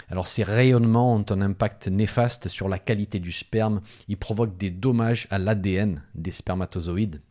alors 0.09 0.27
ces 0.27 0.43
rayonnements 0.43 1.15
ont 1.15 1.25
un 1.29 1.41
impact 1.41 1.87
néfaste 1.87 2.47
sur 2.47 2.69
la 2.69 2.77
qualité 2.77 3.19
du 3.19 3.31
sperme, 3.31 3.81
ils 4.07 4.17
provoquent 4.17 4.57
des 4.57 4.69
dommages 4.69 5.27
à 5.31 5.39
l'ADN 5.39 6.03
des 6.13 6.31
spermatozoïdes. 6.31 7.21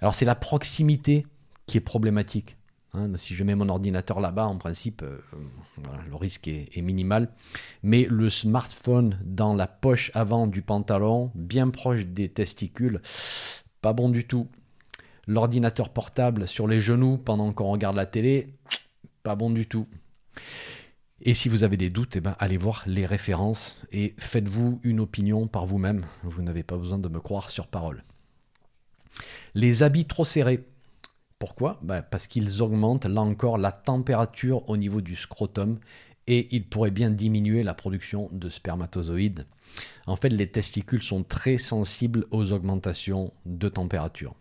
Alors 0.00 0.14
c'est 0.14 0.24
la 0.24 0.34
proximité 0.34 1.26
qui 1.66 1.78
est 1.78 1.80
problématique. 1.80 2.58
Hein. 2.94 3.16
si 3.16 3.34
je 3.34 3.44
mets 3.44 3.54
mon 3.54 3.68
ordinateur 3.68 4.20
là-bas, 4.20 4.46
en 4.46 4.58
principe, 4.58 5.02
euh, 5.02 5.18
le 6.08 6.16
risque 6.16 6.48
est, 6.48 6.80
minimal. 6.82 7.28
Mais 7.82 8.06
le 8.08 8.30
smartphone 8.30 9.18
dans 9.24 9.54
la 9.54 9.66
poche 9.66 10.10
avant 10.14 10.46
du 10.46 10.62
pantalon, 10.62 11.30
bien 11.34 11.70
proche 11.70 12.06
des 12.06 12.28
testicules, 12.28 13.00
pas 13.80 13.92
bon 13.92 14.08
du 14.08 14.24
tout. 14.24 14.48
L'ordinateur 15.26 15.90
portable 15.90 16.46
sur 16.46 16.68
les 16.68 16.80
genoux 16.80 17.18
pendant 17.18 17.52
qu'on 17.52 17.70
regarde 17.70 17.96
la 17.96 18.06
télé, 18.06 18.54
pas 19.22 19.36
bon 19.36 19.50
du 19.50 19.66
tout. 19.66 19.86
Et 21.22 21.32
si 21.32 21.48
vous 21.48 21.64
avez 21.64 21.78
des 21.78 21.90
doutes, 21.90 22.16
eh 22.16 22.20
ben, 22.20 22.36
allez 22.38 22.58
voir 22.58 22.84
les 22.86 23.06
références 23.06 23.82
et 23.92 24.14
faites-vous 24.18 24.80
une 24.82 25.00
opinion 25.00 25.46
par 25.46 25.64
vous-même. 25.64 26.04
Vous, 26.22 26.42
n'avez 26.42 26.62
pas 26.62 26.76
besoin 26.76 26.98
de 26.98 27.08
me 27.08 27.20
croire 27.20 27.48
sur 27.48 27.66
parole. 27.66 28.04
Les 29.54 29.82
habits 29.82 30.04
trop 30.04 30.24
serrés. 30.24 30.64
Pourquoi? 31.44 31.78
Ben, 31.82 32.00
Parce 32.00 32.26
qu'ils 32.26 32.62
augmentent 32.62 33.04
là 33.04 33.20
encore 33.20 33.58
la 33.58 33.70
température 33.70 34.66
au 34.70 34.78
niveau 34.78 35.02
du 35.02 35.14
scrotum 35.14 35.78
et 36.26 36.48
ils 36.56 36.66
pourraient 36.66 36.90
bien 36.90 37.10
diminuer 37.10 37.62
la 37.62 37.74
production 37.74 38.30
de 38.32 38.48
spermatozoïdes. 38.48 39.44
En 40.06 40.16
fait, 40.16 40.30
les 40.30 40.50
testicules 40.50 41.02
sont 41.02 41.22
très 41.22 41.58
sensibles 41.58 42.24
aux 42.30 42.52
augmentations 42.52 43.30
de 43.44 43.68
température. 43.68 44.34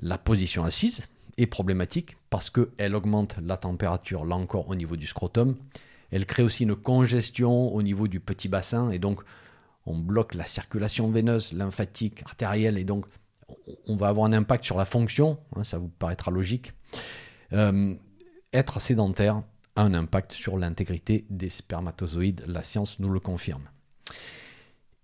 La 0.00 0.16
position 0.16 0.62
assise, 0.62 1.08
est 1.38 1.46
problématique 1.46 2.18
parce 2.30 2.50
qu'elle 2.50 2.94
augmente 2.94 3.34
la 3.42 3.56
température, 3.56 4.24
là 4.24 4.36
encore, 4.36 4.68
au 4.68 4.76
niveau 4.76 4.94
du 4.94 5.08
scrotum. 5.08 5.56
Elle 6.12 6.24
crée 6.24 6.44
aussi 6.44 6.62
une 6.62 6.76
congestion 6.76 7.74
au 7.74 7.82
niveau 7.82 8.06
du 8.06 8.20
petit 8.20 8.46
bassin 8.46 8.92
et 8.92 9.00
donc 9.00 9.22
on 9.86 9.98
bloque 9.98 10.34
la 10.34 10.44
circulation 10.46 11.10
veineuse, 11.10 11.52
lymphatique, 11.52 12.22
artérielle 12.24 12.78
et 12.78 12.84
donc 12.84 13.06
on 13.86 13.96
va 13.96 14.08
avoir 14.08 14.26
un 14.26 14.32
impact 14.32 14.64
sur 14.64 14.76
la 14.76 14.84
fonction, 14.84 15.38
hein, 15.56 15.64
ça 15.64 15.78
vous 15.78 15.88
paraîtra 15.88 16.30
logique. 16.30 16.72
Euh, 17.52 17.94
être 18.52 18.80
sédentaire 18.80 19.42
a 19.76 19.82
un 19.82 19.94
impact 19.94 20.32
sur 20.32 20.58
l'intégrité 20.58 21.26
des 21.30 21.48
spermatozoïdes, 21.48 22.44
la 22.46 22.62
science 22.62 22.98
nous 22.98 23.10
le 23.10 23.20
confirme. 23.20 23.68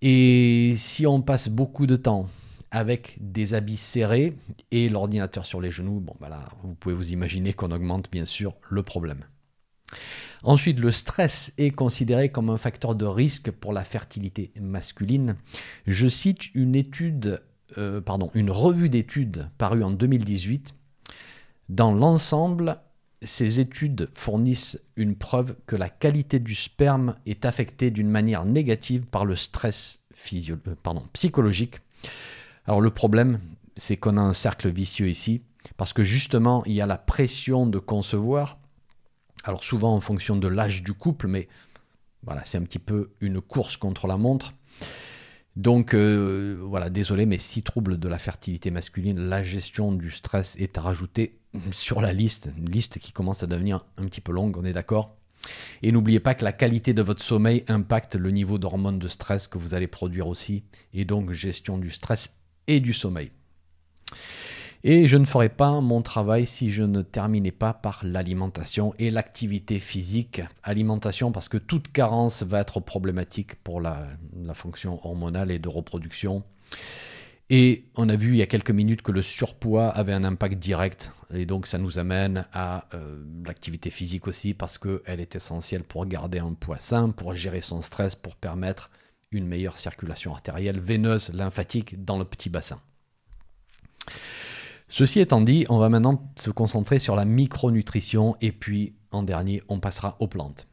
Et 0.03 0.75
si 0.77 1.07
on 1.07 1.23
passe 1.23 1.49
beaucoup 1.49 1.87
de 1.87 1.97
temps 1.97 2.29
avec 2.71 3.17
des 3.21 3.55
habits 3.55 3.77
serrés 3.77 4.35
et 4.71 4.89
l'ordinateur 4.89 5.47
sur 5.47 5.61
les 5.61 5.71
genoux, 5.71 6.01
bon 6.01 6.15
bah 6.21 6.49
vous 6.63 6.75
pouvez 6.75 6.95
vous 6.95 7.13
imaginer 7.13 7.53
qu'on 7.53 7.71
augmente 7.71 8.11
bien 8.11 8.25
sûr 8.25 8.55
le 8.69 8.83
problème. 8.83 9.25
Ensuite, 10.43 10.79
le 10.79 10.93
stress 10.93 11.53
est 11.59 11.71
considéré 11.71 12.31
comme 12.31 12.51
un 12.51 12.59
facteur 12.59 12.95
de 12.95 13.07
risque 13.07 13.51
pour 13.51 13.73
la 13.73 13.85
fertilité 13.85 14.53
masculine. 14.61 15.37
Je 15.87 16.09
cite 16.09 16.55
une 16.55 16.75
étude, 16.75 17.41
euh, 17.79 18.01
pardon, 18.01 18.31
une 18.35 18.51
revue 18.51 18.89
d'études 18.89 19.49
parue 19.59 19.83
en 19.83 19.91
2018. 19.91 20.75
Dans 21.69 21.93
l'ensemble, 21.93 22.81
ces 23.23 23.61
études 23.61 24.09
fournissent 24.15 24.81
une 24.97 25.17
preuve 25.17 25.57
que 25.67 25.77
la 25.77 25.89
qualité 25.89 26.39
du 26.39 26.55
sperme 26.55 27.17
est 27.27 27.45
affectée 27.45 27.91
d'une 27.91 28.09
manière 28.09 28.45
négative 28.45 29.05
par 29.07 29.25
le 29.25 29.37
stress 29.37 30.01
euh, 30.33 31.01
psychologique. 31.13 31.81
Alors 32.67 32.81
le 32.81 32.91
problème, 32.91 33.41
c'est 33.77 33.97
qu'on 33.97 34.17
a 34.17 34.21
un 34.21 34.33
cercle 34.33 34.71
vicieux 34.71 35.09
ici, 35.09 35.43
parce 35.77 35.93
que 35.93 36.05
justement, 36.05 36.65
il 36.67 36.73
y 36.73 36.81
a 36.81 36.87
la 36.87 36.99
pression 36.99 37.67
de 37.67 37.79
concevoir, 37.79 38.59
alors 39.45 39.65
souvent 39.65 39.95
en 39.95 40.01
fonction 40.01 40.37
de 40.37 40.49
l'âge 40.49 40.83
du 40.83 40.95
couple, 40.95 41.27
mais 41.27 41.49
voilà, 42.23 42.43
c'est 42.45 42.59
un 42.59 42.63
petit 42.63 42.79
peu 42.79 43.11
une 43.21 43.41
course 43.41 43.77
contre 43.77 44.07
la 44.07 44.17
montre. 44.17 44.53
Donc 45.57 45.95
euh, 45.95 46.59
voilà, 46.61 46.91
désolé, 46.91 47.25
mais 47.25 47.39
six 47.39 47.63
troubles 47.63 47.99
de 47.99 48.09
la 48.09 48.19
fertilité 48.19 48.71
masculine, 48.71 49.19
la 49.19 49.43
gestion 49.43 49.93
du 49.93 50.11
stress 50.11 50.55
est 50.59 50.77
à 50.77 50.83
rajouter 50.83 51.39
sur 51.73 52.01
la 52.03 52.13
liste, 52.13 52.51
une 52.59 52.71
liste 52.71 52.99
qui 52.99 53.13
commence 53.13 53.43
à 53.43 53.47
devenir 53.47 53.85
un 53.97 54.05
petit 54.05 54.21
peu 54.21 54.33
longue, 54.33 54.57
on 54.59 54.65
est 54.65 54.75
d'accord? 54.75 55.17
Et 55.83 55.93
n'oubliez 55.93 56.21
pas 56.21 56.35
que 56.35 56.45
la 56.45 56.53
qualité 56.53 56.93
de 56.93 57.03
votre 57.03 57.23
sommeil 57.23 57.65
impacte 57.69 58.17
le 58.17 58.31
niveau 58.31 58.59
d'hormones 58.59 58.99
de 58.99 59.09
stress 59.09 59.47
que 59.47 59.59
vous 59.59 59.75
allez 59.75 59.87
produire 59.87 60.27
aussi, 60.27 60.65
et 60.93 61.05
donc 61.05 61.33
gestion 61.33 61.79
du 61.79 61.91
stress 61.91 62.37
et 62.67 62.81
du 62.81 62.93
sommeil. 62.93 63.31
Et 64.89 65.09
je 65.09 65.17
ne 65.17 65.25
ferai 65.25 65.49
pas 65.49 65.81
mon 65.81 66.01
travail 66.01 66.47
si 66.47 66.71
je 66.71 66.85
ne 66.85 67.03
terminais 67.03 67.51
pas 67.51 67.75
par 67.75 68.03
l'alimentation 68.05 68.95
et 69.01 69.11
l'activité 69.11 69.81
physique. 69.81 70.43
Alimentation 70.63 71.33
parce 71.33 71.49
que 71.49 71.57
toute 71.57 71.91
carence 71.91 72.45
va 72.45 72.61
être 72.61 72.79
problématique 72.79 73.57
pour 73.65 73.81
la, 73.81 74.07
fonction 74.55 75.05
hormonale 75.05 75.51
et 75.51 75.59
de 75.59 75.69
reproduction. 75.69 76.45
Et 77.51 77.87
on 77.97 78.09
a 78.09 78.15
vu 78.15 78.35
il 78.35 78.37
y 78.37 78.43
a 78.43 78.47
quelques 78.47 78.71
minutes 78.71 79.03
que 79.03 79.11
le 79.11 79.23
surpoids 79.23 79.89
avait 79.89 80.13
un 80.13 80.23
impact 80.23 80.57
direct. 80.61 81.11
Et 81.35 81.47
donc 81.47 81.67
ça 81.67 81.79
nous 81.79 81.99
amène 81.99 82.47
à 82.53 82.87
euh, 82.95 83.19
l'activité 83.45 83.91
physique 83.91 84.29
aussi 84.29 84.55
parce 84.55 84.79
qu'elle 84.79 85.19
est 85.19 85.35
essentielle 85.35 85.83
pour 85.83 86.07
garder 86.07 86.39
un 86.39 86.55
poids 86.55 86.79
sain, 86.79 87.11
pour 87.11 87.35
gérer 87.35 87.61
son 87.61 87.81
stress, 87.81 88.15
pour 88.15 88.37
permettre 88.37 88.93
une 89.33 89.49
meilleure 89.49 89.79
circulation 89.79 90.33
artérielle, 90.33 90.79
veineuse, 90.79 91.33
lymphatique 91.35 92.05
dans 92.05 92.19
le 92.21 92.25
petit 92.25 92.51
bassin. 92.51 92.81
Ceci 94.89 95.21
étant 95.21 95.41
dit, 95.41 95.67
on 95.69 95.79
va 95.79 95.89
maintenant 95.89 96.31
se 96.37 96.51
concentrer 96.51 96.99
sur 96.99 97.17
la 97.17 97.25
micronutrition 97.25 98.37
et 98.41 98.53
puis 98.53 98.95
en 99.11 99.23
dernier, 99.23 99.63
on 99.69 99.81
passera 99.81 100.17
aux 100.21 100.29
plantes. 100.29 100.67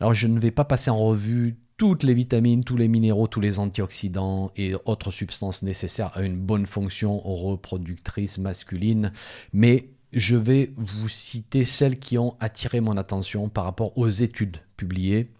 Alors 0.00 0.14
je 0.14 0.26
ne 0.26 0.38
vais 0.38 0.50
pas 0.50 0.64
passer 0.64 0.90
en 0.90 0.98
revue 0.98 1.56
toutes 1.76 2.02
les 2.02 2.14
vitamines, 2.14 2.64
tous 2.64 2.76
les 2.76 2.88
minéraux, 2.88 3.26
tous 3.26 3.40
les 3.40 3.58
antioxydants 3.58 4.52
et 4.56 4.74
autres 4.84 5.10
substances 5.10 5.62
nécessaires 5.62 6.16
à 6.16 6.22
une 6.22 6.36
bonne 6.36 6.66
fonction 6.66 7.18
reproductrice 7.18 8.38
masculine, 8.38 9.12
mais 9.52 9.90
je 10.12 10.36
vais 10.36 10.72
vous 10.76 11.08
citer 11.08 11.64
celles 11.64 11.98
qui 11.98 12.16
ont 12.18 12.36
attiré 12.38 12.80
mon 12.80 12.96
attention 12.96 13.48
par 13.48 13.64
rapport 13.64 13.96
aux 13.98 14.08
études 14.08 14.58
publiées 14.76 15.30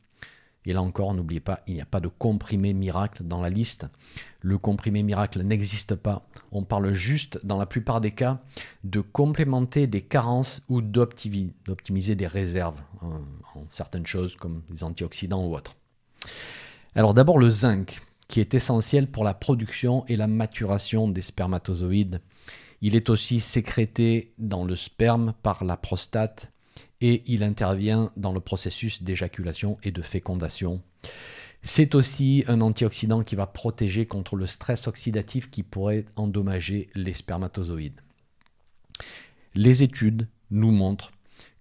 et 0.66 0.72
là 0.72 0.82
encore, 0.82 1.14
n'oubliez 1.14 1.40
pas, 1.40 1.60
il 1.66 1.74
n'y 1.74 1.80
a 1.80 1.86
pas 1.86 2.00
de 2.00 2.08
comprimé 2.08 2.72
miracle 2.72 3.22
dans 3.24 3.42
la 3.42 3.50
liste. 3.50 3.86
Le 4.44 4.58
comprimé 4.58 5.02
miracle 5.02 5.42
n'existe 5.42 5.94
pas. 5.94 6.28
On 6.52 6.64
parle 6.64 6.92
juste, 6.92 7.40
dans 7.44 7.56
la 7.56 7.64
plupart 7.64 8.02
des 8.02 8.10
cas, 8.10 8.42
de 8.84 9.00
complémenter 9.00 9.86
des 9.86 10.02
carences 10.02 10.60
ou 10.68 10.82
d'optimiser 10.82 12.14
des 12.14 12.26
réserves 12.26 12.78
en, 13.00 13.22
en 13.54 13.64
certaines 13.70 14.04
choses 14.04 14.36
comme 14.36 14.62
les 14.70 14.84
antioxydants 14.84 15.46
ou 15.46 15.54
autres. 15.54 15.76
Alors 16.94 17.14
d'abord 17.14 17.38
le 17.38 17.48
zinc, 17.48 18.02
qui 18.28 18.38
est 18.38 18.52
essentiel 18.52 19.06
pour 19.10 19.24
la 19.24 19.32
production 19.32 20.04
et 20.08 20.16
la 20.16 20.26
maturation 20.26 21.08
des 21.08 21.22
spermatozoïdes. 21.22 22.20
Il 22.82 22.96
est 22.96 23.08
aussi 23.08 23.40
sécrété 23.40 24.34
dans 24.36 24.66
le 24.66 24.76
sperme 24.76 25.32
par 25.42 25.64
la 25.64 25.78
prostate 25.78 26.52
et 27.00 27.22
il 27.26 27.42
intervient 27.42 28.12
dans 28.18 28.32
le 28.32 28.40
processus 28.40 29.02
d'éjaculation 29.02 29.78
et 29.82 29.90
de 29.90 30.02
fécondation. 30.02 30.82
C'est 31.66 31.94
aussi 31.94 32.44
un 32.46 32.60
antioxydant 32.60 33.22
qui 33.22 33.36
va 33.36 33.46
protéger 33.46 34.04
contre 34.04 34.36
le 34.36 34.46
stress 34.46 34.86
oxydatif 34.86 35.50
qui 35.50 35.62
pourrait 35.62 36.04
endommager 36.14 36.90
les 36.94 37.14
spermatozoïdes. 37.14 38.02
Les 39.54 39.82
études 39.82 40.28
nous 40.50 40.72
montrent 40.72 41.10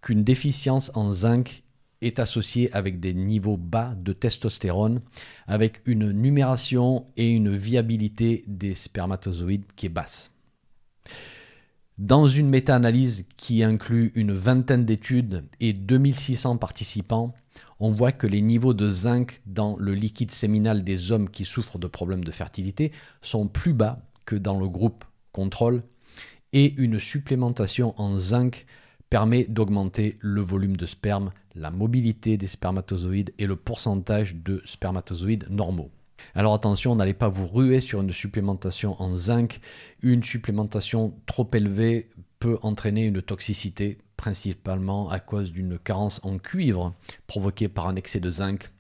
qu'une 0.01 0.25
déficience 0.25 0.91
en 0.93 1.13
zinc 1.13 1.63
est 2.01 2.19
associée 2.19 2.69
avec 2.74 3.00
des 3.00 3.13
niveaux 3.13 3.55
bas 3.55 3.95
de 3.95 4.12
testostérone, 4.12 5.00
avec 5.48 5.81
une 5.86 6.12
numération 6.12 7.07
et 7.15 7.29
une 7.29 7.55
viabilité 7.55 8.43
des 8.45 8.74
spermatozoïdes 8.74 9.63
qui 9.77 9.86
est 9.86 9.89
basse. 9.89 10.31
Dans 12.00 12.27
une 12.27 12.50
méta-analyse 12.50 13.27
qui 13.38 13.62
inclut 13.62 14.12
une 14.15 14.33
vingtaine 14.33 14.83
d'études 14.83 15.45
et 15.59 15.73
2600 15.73 16.57
participants, 16.57 17.35
on 17.79 17.91
voit 17.91 18.12
que 18.12 18.25
les 18.25 18.41
niveaux 18.41 18.73
de 18.73 18.89
zinc 18.89 19.41
dans 19.45 19.77
le 19.77 19.93
liquide 19.93 20.31
séminal 20.31 20.83
des 20.83 21.12
hommes 21.12 21.29
qui 21.29 21.45
souffrent 21.45 21.77
de 21.77 21.85
problèmes 21.85 22.23
de 22.23 22.31
fertilité 22.31 22.91
sont 23.21 23.47
plus 23.47 23.73
bas 23.73 24.00
que 24.25 24.35
dans 24.35 24.59
le 24.59 24.67
groupe 24.67 25.05
contrôle 25.33 25.83
et 26.51 26.73
une 26.81 27.00
supplémentation 27.00 27.93
en 28.01 28.17
zinc 28.17 28.65
permet 29.12 29.45
d'augmenter 29.45 30.17
le 30.19 30.41
volume 30.41 30.77
de 30.77 30.88
sperme, 30.88 31.31
la 31.53 31.69
mobilité 31.69 32.38
des 32.38 32.47
spermatozoïdes 32.47 33.35
et 33.38 33.45
le 33.45 33.55
pourcentage 33.55 34.35
de 34.35 34.63
spermatozoïdes 34.65 35.45
normaux. 35.51 35.91
Alors 36.35 36.53
attention, 36.53 36.95
n'allez 36.95 37.13
pas 37.13 37.29
vous 37.29 37.47
ruer 37.47 37.81
sur 37.81 38.01
une 38.01 38.11
supplémentation 38.11 39.01
en 39.01 39.15
zinc. 39.15 39.59
Une 40.01 40.23
supplémentation 40.23 41.13
trop 41.25 41.49
élevée 41.53 42.09
peut 42.39 42.57
entraîner 42.61 43.05
une 43.05 43.21
toxicité, 43.21 43.97
principalement 44.17 45.09
à 45.09 45.19
cause 45.19 45.51
d'une 45.51 45.77
carence 45.77 46.19
en 46.23 46.37
cuivre 46.37 46.93
provoquée 47.27 47.69
par 47.69 47.87
un 47.87 47.95
excès 47.95 48.19
de 48.19 48.29
zinc. 48.29 48.71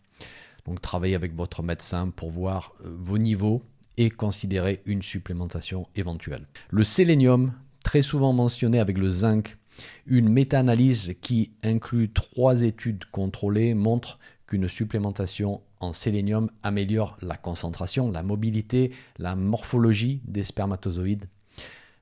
Donc 0.65 0.81
travaillez 0.81 1.15
avec 1.15 1.35
votre 1.35 1.63
médecin 1.63 2.09
pour 2.09 2.31
voir 2.31 2.73
euh, 2.85 2.95
vos 2.99 3.17
niveaux 3.17 3.61
et 3.97 4.09
considérer 4.09 4.81
une 4.85 5.01
supplémentation 5.01 5.87
éventuelle. 5.95 6.47
Le 6.69 6.83
sélénium, 6.83 7.53
très 7.83 8.01
souvent 8.01 8.33
mentionné 8.33 8.79
avec 8.79 8.97
le 8.97 9.09
zinc, 9.09 9.57
une 10.05 10.29
méta-analyse 10.29 11.15
qui 11.21 11.51
inclut 11.63 12.11
trois 12.11 12.61
études 12.61 13.05
contrôlées 13.05 13.73
montre 13.73 14.19
qu'une 14.53 14.69
supplémentation 14.69 15.61
en 15.79 15.93
sélénium 15.93 16.47
améliore 16.61 17.17
la 17.23 17.37
concentration, 17.37 18.11
la 18.11 18.21
mobilité, 18.21 18.91
la 19.17 19.35
morphologie 19.35 20.21
des 20.25 20.43
spermatozoïdes. 20.43 21.25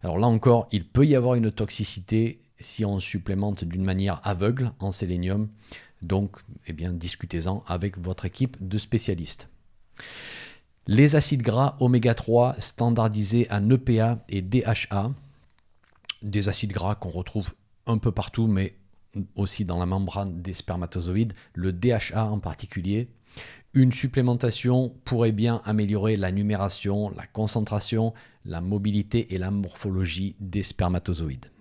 Alors 0.04 0.18
là 0.18 0.28
encore, 0.28 0.68
il 0.74 0.86
peut 0.86 1.06
y 1.06 1.16
avoir 1.16 1.36
une 1.36 1.50
toxicité 1.50 2.42
si 2.60 2.84
on 2.84 3.00
supplémente 3.00 3.64
d'une 3.64 3.86
manière 3.86 4.20
aveugle 4.28 4.74
en 4.80 4.92
sélénium. 4.92 5.48
Donc, 6.02 6.40
eh 6.68 6.74
bien, 6.74 6.92
discutez-en 6.92 7.64
avec 7.68 7.98
votre 7.98 8.26
équipe 8.26 8.58
de 8.60 8.78
spécialistes. 8.78 9.48
Les 10.88 11.16
acides 11.16 11.44
gras 11.44 11.78
oméga 11.80 12.16
3 12.16 12.56
standardisés 12.60 13.48
en 13.50 13.70
EPA 13.70 14.20
et 14.28 14.42
DHA, 14.42 15.14
des 16.22 16.50
acides 16.50 16.74
gras 16.74 16.96
qu'on 16.96 17.12
retrouve 17.12 17.54
un 17.86 17.98
peu 17.98 18.12
partout, 18.12 18.48
mais 18.48 18.76
aussi 19.36 19.66
dans 19.66 19.80
la 19.80 19.86
membrane 19.86 20.42
des 20.42 20.54
spermatozoïdes, 20.54 21.34
le 21.54 21.74
DHA 21.74 22.26
en 22.26 22.40
particulier. 22.40 23.10
Une 23.74 23.92
supplémentation 23.92 24.94
pourrait 25.06 25.32
bien 25.32 25.62
améliorer 25.64 26.18
la 26.18 26.32
numération, 26.32 27.10
la 27.12 27.26
concentration, 27.26 28.14
la 28.46 28.62
mobilité 28.62 29.34
et 29.34 29.38
la 29.38 29.52
morphologie 29.52 30.36
des 30.40 30.64
spermatozoïdes. 30.64 31.52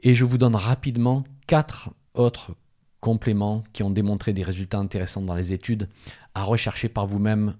Et 0.00 0.14
je 0.14 0.24
vous 0.24 0.38
donne 0.38 0.56
rapidement 0.56 1.24
quatre 1.46 1.90
autres 2.14 2.54
compléments 3.00 3.64
qui 3.72 3.82
ont 3.82 3.90
démontré 3.90 4.32
des 4.32 4.42
résultats 4.42 4.78
intéressants 4.78 5.22
dans 5.22 5.34
les 5.34 5.52
études 5.52 5.88
à 6.34 6.44
rechercher 6.44 6.88
par 6.88 7.06
vous-même 7.06 7.54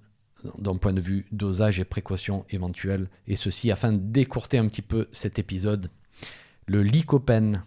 d'un 0.58 0.76
point 0.76 0.92
de 0.92 1.00
vue 1.00 1.26
dosage 1.32 1.78
et 1.78 1.84
précaution 1.84 2.44
éventuelles, 2.50 3.08
et 3.26 3.36
ceci 3.36 3.70
afin 3.70 3.92
d'écourter 3.92 4.58
un 4.58 4.68
petit 4.68 4.82
peu 4.82 5.08
cet 5.12 5.38
épisode. 5.38 5.90
Le 6.66 6.82
lycopène, 6.82 7.62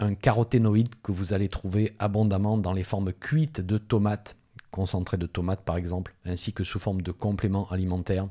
un 0.00 0.14
caroténoïde 0.14 0.94
que 1.02 1.12
vous 1.12 1.32
allez 1.32 1.48
trouver 1.48 1.94
abondamment 1.98 2.58
dans 2.58 2.72
les 2.72 2.84
formes 2.84 3.12
cuites 3.12 3.60
de 3.60 3.78
tomates, 3.78 4.36
concentrées 4.70 5.16
de 5.16 5.26
tomates 5.26 5.64
par 5.64 5.76
exemple, 5.76 6.14
ainsi 6.24 6.52
que 6.52 6.64
sous 6.64 6.78
forme 6.78 7.02
de 7.02 7.12
compléments 7.12 7.68
alimentaires. 7.70 8.28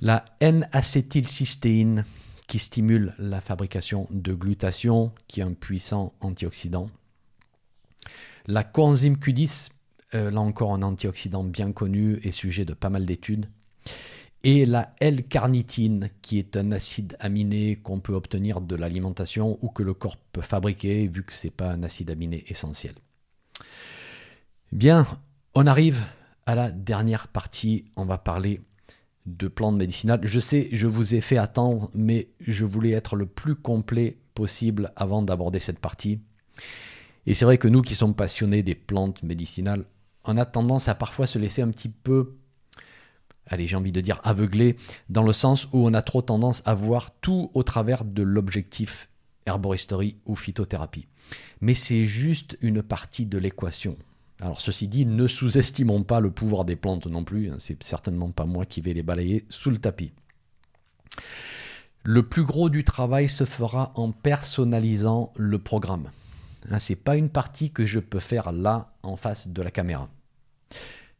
La 0.00 0.24
N-acétylcystéine 0.40 2.04
qui 2.46 2.58
stimule 2.58 3.14
la 3.18 3.40
fabrication 3.40 4.08
de 4.10 4.34
glutation, 4.34 5.12
qui 5.28 5.40
est 5.40 5.44
un 5.44 5.52
puissant 5.52 6.12
antioxydant. 6.20 6.90
La 8.46 8.64
coenzyme 8.64 9.14
Q10, 9.14 9.70
euh, 10.14 10.30
là 10.30 10.40
encore 10.40 10.74
un 10.74 10.82
antioxydant 10.82 11.44
bien 11.44 11.70
connu 11.70 12.18
et 12.24 12.32
sujet 12.32 12.64
de 12.64 12.74
pas 12.74 12.90
mal 12.90 13.06
d'études. 13.06 13.46
Et 14.42 14.64
la 14.64 14.94
L-carnitine, 15.00 16.08
qui 16.22 16.38
est 16.38 16.56
un 16.56 16.72
acide 16.72 17.16
aminé 17.20 17.76
qu'on 17.76 18.00
peut 18.00 18.14
obtenir 18.14 18.62
de 18.62 18.74
l'alimentation 18.74 19.58
ou 19.60 19.68
que 19.68 19.82
le 19.82 19.92
corps 19.92 20.16
peut 20.16 20.40
fabriquer, 20.40 21.08
vu 21.08 21.24
que 21.24 21.34
ce 21.34 21.46
n'est 21.46 21.50
pas 21.50 21.72
un 21.72 21.82
acide 21.82 22.10
aminé 22.10 22.44
essentiel. 22.48 22.94
Bien, 24.72 25.06
on 25.54 25.66
arrive 25.66 26.02
à 26.46 26.54
la 26.54 26.70
dernière 26.70 27.28
partie. 27.28 27.84
On 27.96 28.06
va 28.06 28.16
parler 28.16 28.60
de 29.26 29.48
plantes 29.48 29.76
médicinales. 29.76 30.20
Je 30.22 30.40
sais, 30.40 30.68
je 30.72 30.86
vous 30.86 31.14
ai 31.14 31.20
fait 31.20 31.36
attendre, 31.36 31.90
mais 31.92 32.28
je 32.40 32.64
voulais 32.64 32.92
être 32.92 33.16
le 33.16 33.26
plus 33.26 33.56
complet 33.56 34.18
possible 34.34 34.92
avant 34.96 35.22
d'aborder 35.22 35.58
cette 35.58 35.80
partie. 35.80 36.20
Et 37.26 37.34
c'est 37.34 37.44
vrai 37.44 37.58
que 37.58 37.68
nous 37.68 37.82
qui 37.82 37.94
sommes 37.94 38.14
passionnés 38.14 38.62
des 38.62 38.74
plantes 38.74 39.22
médicinales, 39.22 39.84
on 40.24 40.36
a 40.36 40.44
tendance 40.44 40.88
à 40.88 40.94
parfois 40.94 41.26
se 41.26 41.38
laisser 41.38 41.62
un 41.62 41.70
petit 41.70 41.88
peu, 41.88 42.36
allez 43.50 43.66
j'ai 43.66 43.76
envie 43.76 43.92
de 43.92 44.00
dire 44.00 44.20
aveuglé, 44.24 44.76
dans 45.08 45.22
le 45.22 45.32
sens 45.32 45.66
où 45.72 45.86
on 45.86 45.92
a 45.92 46.02
trop 46.02 46.22
tendance 46.22 46.62
à 46.64 46.74
voir 46.74 47.10
tout 47.20 47.50
au 47.54 47.62
travers 47.62 48.04
de 48.04 48.22
l'objectif 48.22 49.08
herboristerie 49.46 50.16
ou 50.24 50.36
phytothérapie. 50.36 51.06
Mais 51.60 51.74
c'est 51.74 52.06
juste 52.06 52.56
une 52.60 52.82
partie 52.82 53.26
de 53.26 53.38
l'équation. 53.38 53.96
Alors 54.40 54.60
ceci 54.60 54.88
dit, 54.88 55.04
ne 55.04 55.26
sous-estimons 55.26 56.02
pas 56.02 56.20
le 56.20 56.30
pouvoir 56.30 56.64
des 56.64 56.76
plantes 56.76 57.06
non 57.06 57.24
plus, 57.24 57.50
hein, 57.50 57.56
c'est 57.58 57.82
certainement 57.82 58.30
pas 58.30 58.46
moi 58.46 58.64
qui 58.64 58.80
vais 58.80 58.94
les 58.94 59.02
balayer 59.02 59.44
sous 59.50 59.70
le 59.70 59.78
tapis. 59.78 60.12
Le 62.02 62.22
plus 62.22 62.44
gros 62.44 62.70
du 62.70 62.82
travail 62.82 63.28
se 63.28 63.44
fera 63.44 63.92
en 63.96 64.12
personnalisant 64.12 65.34
le 65.36 65.58
programme. 65.58 66.10
Hein, 66.70 66.78
Ce 66.78 66.92
n'est 66.92 66.96
pas 66.96 67.16
une 67.16 67.28
partie 67.28 67.70
que 67.70 67.84
je 67.84 67.98
peux 67.98 68.20
faire 68.20 68.52
là 68.52 68.94
en 69.02 69.16
face 69.16 69.48
de 69.48 69.60
la 69.60 69.70
caméra. 69.70 70.08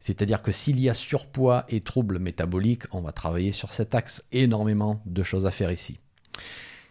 C'est-à-dire 0.01 0.41
que 0.41 0.51
s'il 0.51 0.79
y 0.79 0.89
a 0.89 0.93
surpoids 0.93 1.63
et 1.69 1.79
troubles 1.79 2.19
métaboliques, 2.19 2.83
on 2.91 3.01
va 3.01 3.11
travailler 3.11 3.51
sur 3.51 3.71
cet 3.71 3.95
axe. 3.95 4.23
Énormément 4.31 5.01
de 5.05 5.23
choses 5.23 5.45
à 5.45 5.51
faire 5.51 5.71
ici. 5.71 5.99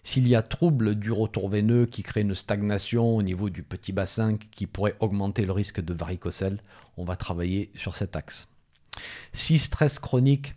S'il 0.05 0.27
y 0.29 0.35
a 0.35 0.43
trouble 0.43 0.95
du 0.95 1.13
retour 1.13 1.51
veineux 1.51 1.87
qui 1.87 2.03
crée 2.03 2.23
une 2.23 2.35
stagnation 2.35 3.17
au 3.17 3.23
niveau 3.23 3.51
du 3.51 3.63
petit 3.63 3.93
bassin 3.93 4.39
qui 4.39 4.67
pourrait 4.67 4.97
augmenter 5.01 5.45
le 5.45 5.53
risque 5.53 5.81
de 5.81 5.93
varicocèle, 5.93 6.63
on 6.97 7.05
va 7.05 7.17
travailler 7.17 7.71
sur 7.75 7.97
cet 7.97 8.17
axe. 8.17 8.49
Si 9.33 9.59
stress 9.59 9.99
chronique 9.99 10.55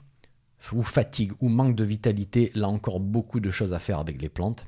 ou 0.72 0.84
fatigue 0.84 1.34
ou 1.42 1.50
manque 1.50 1.76
de 1.76 1.84
vitalité, 1.84 2.52
là 2.56 2.70
encore 2.70 3.00
beaucoup 3.00 3.40
de 3.40 3.52
choses 3.52 3.74
à 3.74 3.80
faire 3.80 4.00
avec 4.00 4.22
les 4.22 4.30
plantes. 4.30 4.66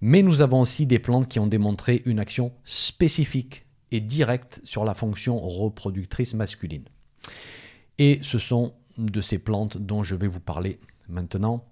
Mais 0.00 0.22
nous 0.22 0.42
avons 0.42 0.60
aussi 0.60 0.86
des 0.86 0.98
plantes 0.98 1.28
qui 1.28 1.40
ont 1.40 1.46
démontré 1.46 2.02
une 2.04 2.20
action 2.20 2.52
spécifique 2.64 3.63
et 3.90 4.00
directe 4.00 4.60
sur 4.64 4.84
la 4.84 4.94
fonction 4.94 5.38
reproductrice 5.38 6.34
masculine. 6.34 6.84
Et 7.98 8.18
ce 8.22 8.38
sont 8.38 8.74
de 8.98 9.20
ces 9.20 9.38
plantes 9.38 9.76
dont 9.76 10.02
je 10.02 10.14
vais 10.14 10.28
vous 10.28 10.40
parler 10.40 10.78
maintenant. 11.08 11.64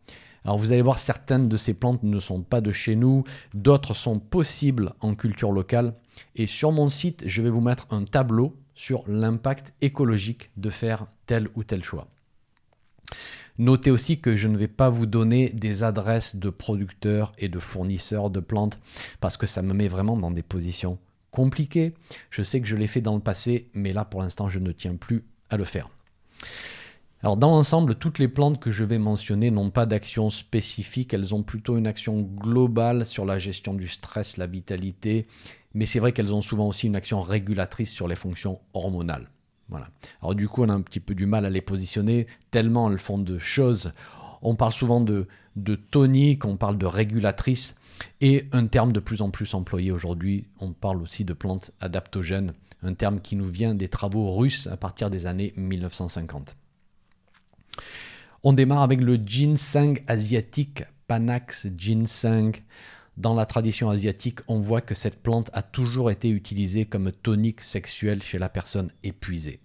Alors 0.44 0.58
vous 0.58 0.72
allez 0.72 0.82
voir, 0.82 0.98
certaines 0.98 1.48
de 1.48 1.56
ces 1.56 1.74
plantes 1.74 2.02
ne 2.02 2.18
sont 2.18 2.42
pas 2.42 2.60
de 2.60 2.72
chez 2.72 2.96
nous, 2.96 3.24
d'autres 3.54 3.94
sont 3.94 4.18
possibles 4.18 4.92
en 5.00 5.14
culture 5.14 5.52
locale. 5.52 5.94
Et 6.34 6.46
sur 6.46 6.72
mon 6.72 6.88
site, 6.88 7.22
je 7.26 7.42
vais 7.42 7.50
vous 7.50 7.60
mettre 7.60 7.86
un 7.90 8.04
tableau 8.04 8.56
sur 8.74 9.04
l'impact 9.06 9.72
écologique 9.80 10.50
de 10.56 10.70
faire 10.70 11.06
tel 11.26 11.48
ou 11.54 11.62
tel 11.62 11.84
choix. 11.84 12.08
Notez 13.58 13.90
aussi 13.90 14.18
que 14.18 14.34
je 14.34 14.48
ne 14.48 14.56
vais 14.56 14.68
pas 14.68 14.88
vous 14.88 15.06
donner 15.06 15.50
des 15.50 15.82
adresses 15.82 16.36
de 16.36 16.50
producteurs 16.50 17.32
et 17.38 17.48
de 17.48 17.58
fournisseurs 17.58 18.30
de 18.30 18.40
plantes 18.40 18.80
parce 19.20 19.36
que 19.36 19.46
ça 19.46 19.62
me 19.62 19.74
met 19.74 19.88
vraiment 19.88 20.16
dans 20.16 20.30
des 20.30 20.42
positions 20.42 20.98
compliquées. 21.32 21.94
Je 22.30 22.44
sais 22.44 22.60
que 22.60 22.68
je 22.68 22.76
l'ai 22.76 22.86
fait 22.86 23.00
dans 23.00 23.16
le 23.16 23.20
passé, 23.20 23.68
mais 23.74 23.92
là 23.92 24.04
pour 24.04 24.22
l'instant 24.22 24.48
je 24.48 24.60
ne 24.60 24.70
tiens 24.70 24.94
plus 24.94 25.24
à 25.50 25.56
le 25.56 25.64
faire. 25.64 25.90
Alors 27.22 27.36
dans 27.36 27.50
l'ensemble, 27.50 27.94
toutes 27.94 28.18
les 28.18 28.28
plantes 28.28 28.60
que 28.60 28.70
je 28.70 28.84
vais 28.84 28.98
mentionner 28.98 29.50
n'ont 29.50 29.70
pas 29.70 29.86
d'action 29.86 30.30
spécifique, 30.30 31.14
elles 31.14 31.34
ont 31.34 31.42
plutôt 31.42 31.76
une 31.76 31.86
action 31.86 32.20
globale 32.22 33.06
sur 33.06 33.24
la 33.24 33.38
gestion 33.38 33.74
du 33.74 33.88
stress, 33.88 34.36
la 34.36 34.46
vitalité, 34.46 35.26
mais 35.74 35.86
c'est 35.86 36.00
vrai 36.00 36.12
qu'elles 36.12 36.34
ont 36.34 36.42
souvent 36.42 36.66
aussi 36.66 36.86
une 36.86 36.96
action 36.96 37.20
régulatrice 37.20 37.92
sur 37.92 38.08
les 38.08 38.16
fonctions 38.16 38.60
hormonales. 38.74 39.30
Voilà. 39.68 39.88
Alors 40.20 40.34
du 40.34 40.48
coup, 40.48 40.64
on 40.64 40.68
a 40.68 40.74
un 40.74 40.82
petit 40.82 41.00
peu 41.00 41.14
du 41.14 41.26
mal 41.26 41.46
à 41.46 41.50
les 41.50 41.60
positionner, 41.60 42.26
tellement 42.50 42.90
elles 42.90 42.98
font 42.98 43.18
de 43.18 43.38
choses. 43.38 43.92
On 44.42 44.56
parle 44.56 44.72
souvent 44.72 45.00
de, 45.00 45.28
de 45.54 45.76
tonique, 45.76 46.44
on 46.44 46.56
parle 46.56 46.76
de 46.76 46.86
régulatrice, 46.86 47.76
et 48.20 48.46
un 48.52 48.66
terme 48.66 48.92
de 48.92 49.00
plus 49.00 49.22
en 49.22 49.30
plus 49.30 49.54
employé 49.54 49.90
aujourd'hui, 49.90 50.46
on 50.60 50.72
parle 50.72 51.02
aussi 51.02 51.24
de 51.24 51.32
plantes 51.32 51.70
adaptogènes, 51.80 52.52
un 52.82 52.94
terme 52.94 53.20
qui 53.20 53.36
nous 53.36 53.48
vient 53.48 53.74
des 53.74 53.88
travaux 53.88 54.34
russes 54.34 54.66
à 54.66 54.76
partir 54.76 55.10
des 55.10 55.26
années 55.26 55.52
1950. 55.56 56.56
On 58.42 58.52
démarre 58.52 58.82
avec 58.82 59.00
le 59.00 59.16
ginseng 59.16 60.02
asiatique, 60.06 60.84
Panax 61.06 61.68
ginseng. 61.76 62.52
Dans 63.16 63.34
la 63.34 63.46
tradition 63.46 63.90
asiatique, 63.90 64.40
on 64.48 64.60
voit 64.60 64.80
que 64.80 64.94
cette 64.94 65.22
plante 65.22 65.50
a 65.52 65.62
toujours 65.62 66.10
été 66.10 66.30
utilisée 66.30 66.86
comme 66.86 67.12
tonique 67.12 67.60
sexuel 67.60 68.22
chez 68.22 68.38
la 68.38 68.48
personne 68.48 68.90
épuisée. 69.02 69.60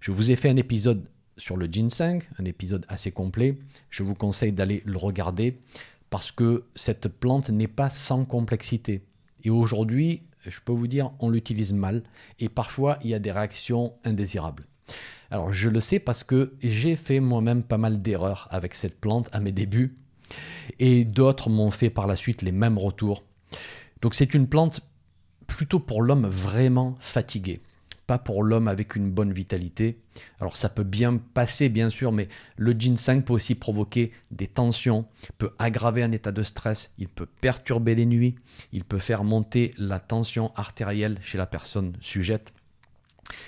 Je 0.00 0.10
vous 0.10 0.30
ai 0.30 0.36
fait 0.36 0.48
un 0.48 0.56
épisode 0.56 1.06
sur 1.36 1.56
le 1.56 1.66
ginseng, 1.66 2.22
un 2.38 2.44
épisode 2.44 2.86
assez 2.88 3.12
complet. 3.12 3.58
Je 3.90 4.02
vous 4.02 4.14
conseille 4.14 4.52
d'aller 4.52 4.82
le 4.84 4.96
regarder 4.96 5.58
parce 6.12 6.30
que 6.30 6.64
cette 6.76 7.08
plante 7.08 7.48
n'est 7.48 7.66
pas 7.66 7.88
sans 7.88 8.26
complexité. 8.26 9.00
Et 9.44 9.50
aujourd'hui, 9.50 10.22
je 10.46 10.60
peux 10.62 10.72
vous 10.72 10.86
dire, 10.86 11.10
on 11.20 11.30
l'utilise 11.30 11.72
mal 11.72 12.02
et 12.38 12.50
parfois 12.50 12.98
il 13.02 13.08
y 13.08 13.14
a 13.14 13.18
des 13.18 13.32
réactions 13.32 13.94
indésirables. 14.04 14.64
Alors 15.30 15.54
je 15.54 15.70
le 15.70 15.80
sais 15.80 15.98
parce 15.98 16.22
que 16.22 16.52
j'ai 16.62 16.96
fait 16.96 17.18
moi-même 17.18 17.62
pas 17.62 17.78
mal 17.78 18.02
d'erreurs 18.02 18.46
avec 18.50 18.74
cette 18.74 19.00
plante 19.00 19.30
à 19.32 19.40
mes 19.40 19.52
débuts 19.52 19.94
et 20.78 21.06
d'autres 21.06 21.48
m'ont 21.48 21.70
fait 21.70 21.88
par 21.88 22.06
la 22.06 22.14
suite 22.14 22.42
les 22.42 22.52
mêmes 22.52 22.76
retours. 22.76 23.24
Donc 24.02 24.14
c'est 24.14 24.34
une 24.34 24.48
plante 24.48 24.82
plutôt 25.46 25.80
pour 25.80 26.02
l'homme 26.02 26.26
vraiment 26.26 26.94
fatigué, 27.00 27.62
pour 28.18 28.42
l'homme 28.42 28.68
avec 28.68 28.96
une 28.96 29.10
bonne 29.10 29.32
vitalité. 29.32 29.98
Alors 30.40 30.56
ça 30.56 30.68
peut 30.68 30.84
bien 30.84 31.16
passer 31.16 31.68
bien 31.68 31.88
sûr, 31.88 32.12
mais 32.12 32.28
le 32.56 32.72
ginseng 32.72 33.22
peut 33.22 33.32
aussi 33.32 33.54
provoquer 33.54 34.12
des 34.30 34.46
tensions, 34.46 35.06
peut 35.38 35.52
aggraver 35.58 36.02
un 36.02 36.12
état 36.12 36.32
de 36.32 36.42
stress, 36.42 36.92
il 36.98 37.08
peut 37.08 37.28
perturber 37.40 37.94
les 37.94 38.06
nuits, 38.06 38.36
il 38.72 38.84
peut 38.84 38.98
faire 38.98 39.24
monter 39.24 39.74
la 39.78 40.00
tension 40.00 40.52
artérielle 40.54 41.18
chez 41.22 41.38
la 41.38 41.46
personne 41.46 41.96
sujette. 42.00 42.52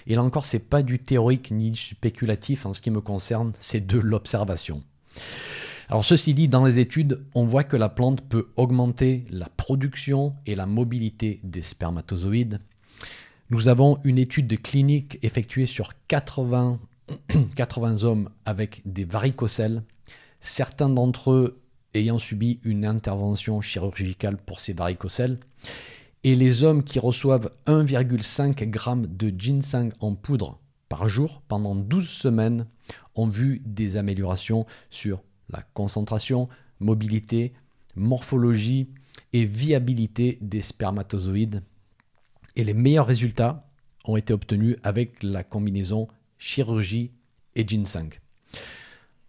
Et 0.06 0.14
là 0.14 0.22
encore, 0.22 0.46
c'est 0.46 0.58
pas 0.58 0.82
du 0.82 0.98
théorique 0.98 1.50
ni 1.50 1.70
du 1.70 1.80
spéculatif 1.80 2.66
en 2.66 2.72
ce 2.72 2.80
qui 2.80 2.90
me 2.90 3.00
concerne, 3.00 3.52
c'est 3.58 3.86
de 3.86 3.98
l'observation. 3.98 4.82
Alors 5.88 6.04
ceci 6.04 6.32
dit, 6.32 6.48
dans 6.48 6.64
les 6.64 6.78
études, 6.78 7.24
on 7.34 7.44
voit 7.44 7.64
que 7.64 7.76
la 7.76 7.90
plante 7.90 8.22
peut 8.22 8.48
augmenter 8.56 9.26
la 9.30 9.48
production 9.48 10.34
et 10.46 10.54
la 10.54 10.66
mobilité 10.66 11.40
des 11.44 11.62
spermatozoïdes. 11.62 12.60
Nous 13.50 13.68
avons 13.68 13.98
une 14.04 14.18
étude 14.18 14.60
clinique 14.62 15.18
effectuée 15.22 15.66
sur 15.66 15.90
80, 16.08 16.80
80 17.54 18.02
hommes 18.02 18.30
avec 18.46 18.80
des 18.86 19.04
varicocèles, 19.04 19.82
certains 20.40 20.88
d'entre 20.88 21.30
eux 21.32 21.60
ayant 21.92 22.18
subi 22.18 22.58
une 22.64 22.86
intervention 22.86 23.60
chirurgicale 23.60 24.38
pour 24.38 24.60
ces 24.60 24.72
varicocèles. 24.72 25.38
Et 26.24 26.34
les 26.34 26.62
hommes 26.62 26.82
qui 26.82 26.98
reçoivent 26.98 27.50
1,5 27.66 28.58
g 28.58 29.08
de 29.08 29.32
ginseng 29.38 29.90
en 30.00 30.14
poudre 30.14 30.58
par 30.88 31.06
jour 31.08 31.42
pendant 31.46 31.74
12 31.74 32.08
semaines 32.08 32.66
ont 33.14 33.28
vu 33.28 33.60
des 33.66 33.98
améliorations 33.98 34.64
sur 34.88 35.22
la 35.50 35.62
concentration, 35.74 36.48
mobilité, 36.80 37.52
morphologie 37.94 38.88
et 39.34 39.44
viabilité 39.44 40.38
des 40.40 40.62
spermatozoïdes. 40.62 41.62
Et 42.56 42.64
les 42.64 42.74
meilleurs 42.74 43.06
résultats 43.06 43.68
ont 44.04 44.16
été 44.16 44.32
obtenus 44.32 44.76
avec 44.82 45.22
la 45.22 45.42
combinaison 45.42 46.08
chirurgie 46.38 47.12
et 47.54 47.66
ginseng. 47.66 48.10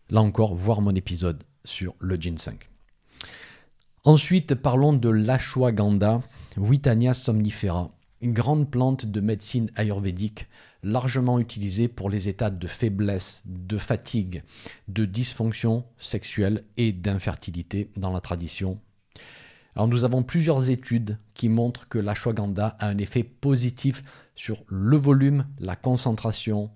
Là 0.09 0.21
encore, 0.21 0.53
voir 0.53 0.81
mon 0.81 0.93
épisode 0.93 1.43
sur 1.63 1.95
le 1.99 2.15
ginseng. 2.15 2.59
Ensuite, 4.03 4.53
parlons 4.53 4.93
de 4.93 5.09
l'ashwagandha, 5.09 6.21
Witania 6.57 7.15
somnifera, 7.15 7.91
grande 8.21 8.69
plante 8.69 9.05
de 9.05 9.19
médecine 9.19 9.71
ayurvédique 9.75 10.47
largement 10.83 11.39
utilisée 11.39 11.87
pour 11.87 12.11
les 12.11 12.29
états 12.29 12.51
de 12.51 12.67
faiblesse, 12.67 13.41
de 13.45 13.77
fatigue, 13.79 14.43
de 14.87 15.05
dysfonction 15.05 15.85
sexuelle 15.97 16.63
et 16.77 16.91
d'infertilité 16.91 17.89
dans 17.97 18.11
la 18.11 18.21
tradition. 18.21 18.79
Alors 19.75 19.87
nous 19.87 20.05
avons 20.05 20.23
plusieurs 20.23 20.69
études 20.69 21.17
qui 21.33 21.49
montrent 21.49 21.87
que 21.87 21.99
l'ashwagandha 21.99 22.75
a 22.79 22.87
un 22.87 22.97
effet 22.97 23.23
positif 23.23 24.03
sur 24.35 24.63
le 24.67 24.97
volume, 24.97 25.45
la 25.59 25.75
concentration 25.75 26.71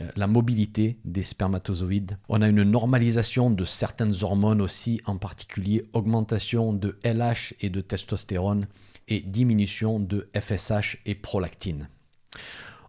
euh, 0.00 0.10
la 0.16 0.26
mobilité 0.26 0.96
des 1.04 1.22
spermatozoïdes. 1.22 2.16
On 2.30 2.40
a 2.40 2.48
une 2.48 2.62
normalisation 2.62 3.50
de 3.50 3.66
certaines 3.66 4.14
hormones 4.22 4.62
aussi, 4.62 5.02
en 5.04 5.18
particulier 5.18 5.84
augmentation 5.92 6.72
de 6.72 6.98
LH 7.04 7.54
et 7.60 7.68
de 7.68 7.82
testostérone 7.82 8.68
et 9.08 9.20
diminution 9.20 10.00
de 10.00 10.30
FSH 10.34 10.96
et 11.04 11.14
prolactine. 11.14 11.90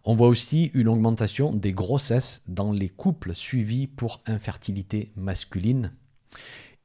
On 0.04 0.16
voit 0.16 0.28
aussi 0.28 0.70
une 0.72 0.88
augmentation 0.88 1.54
des 1.54 1.74
grossesses 1.74 2.42
dans 2.48 2.72
les 2.72 2.88
couples 2.88 3.34
suivis 3.34 3.86
pour 3.86 4.22
infertilité 4.24 5.12
masculine. 5.14 5.92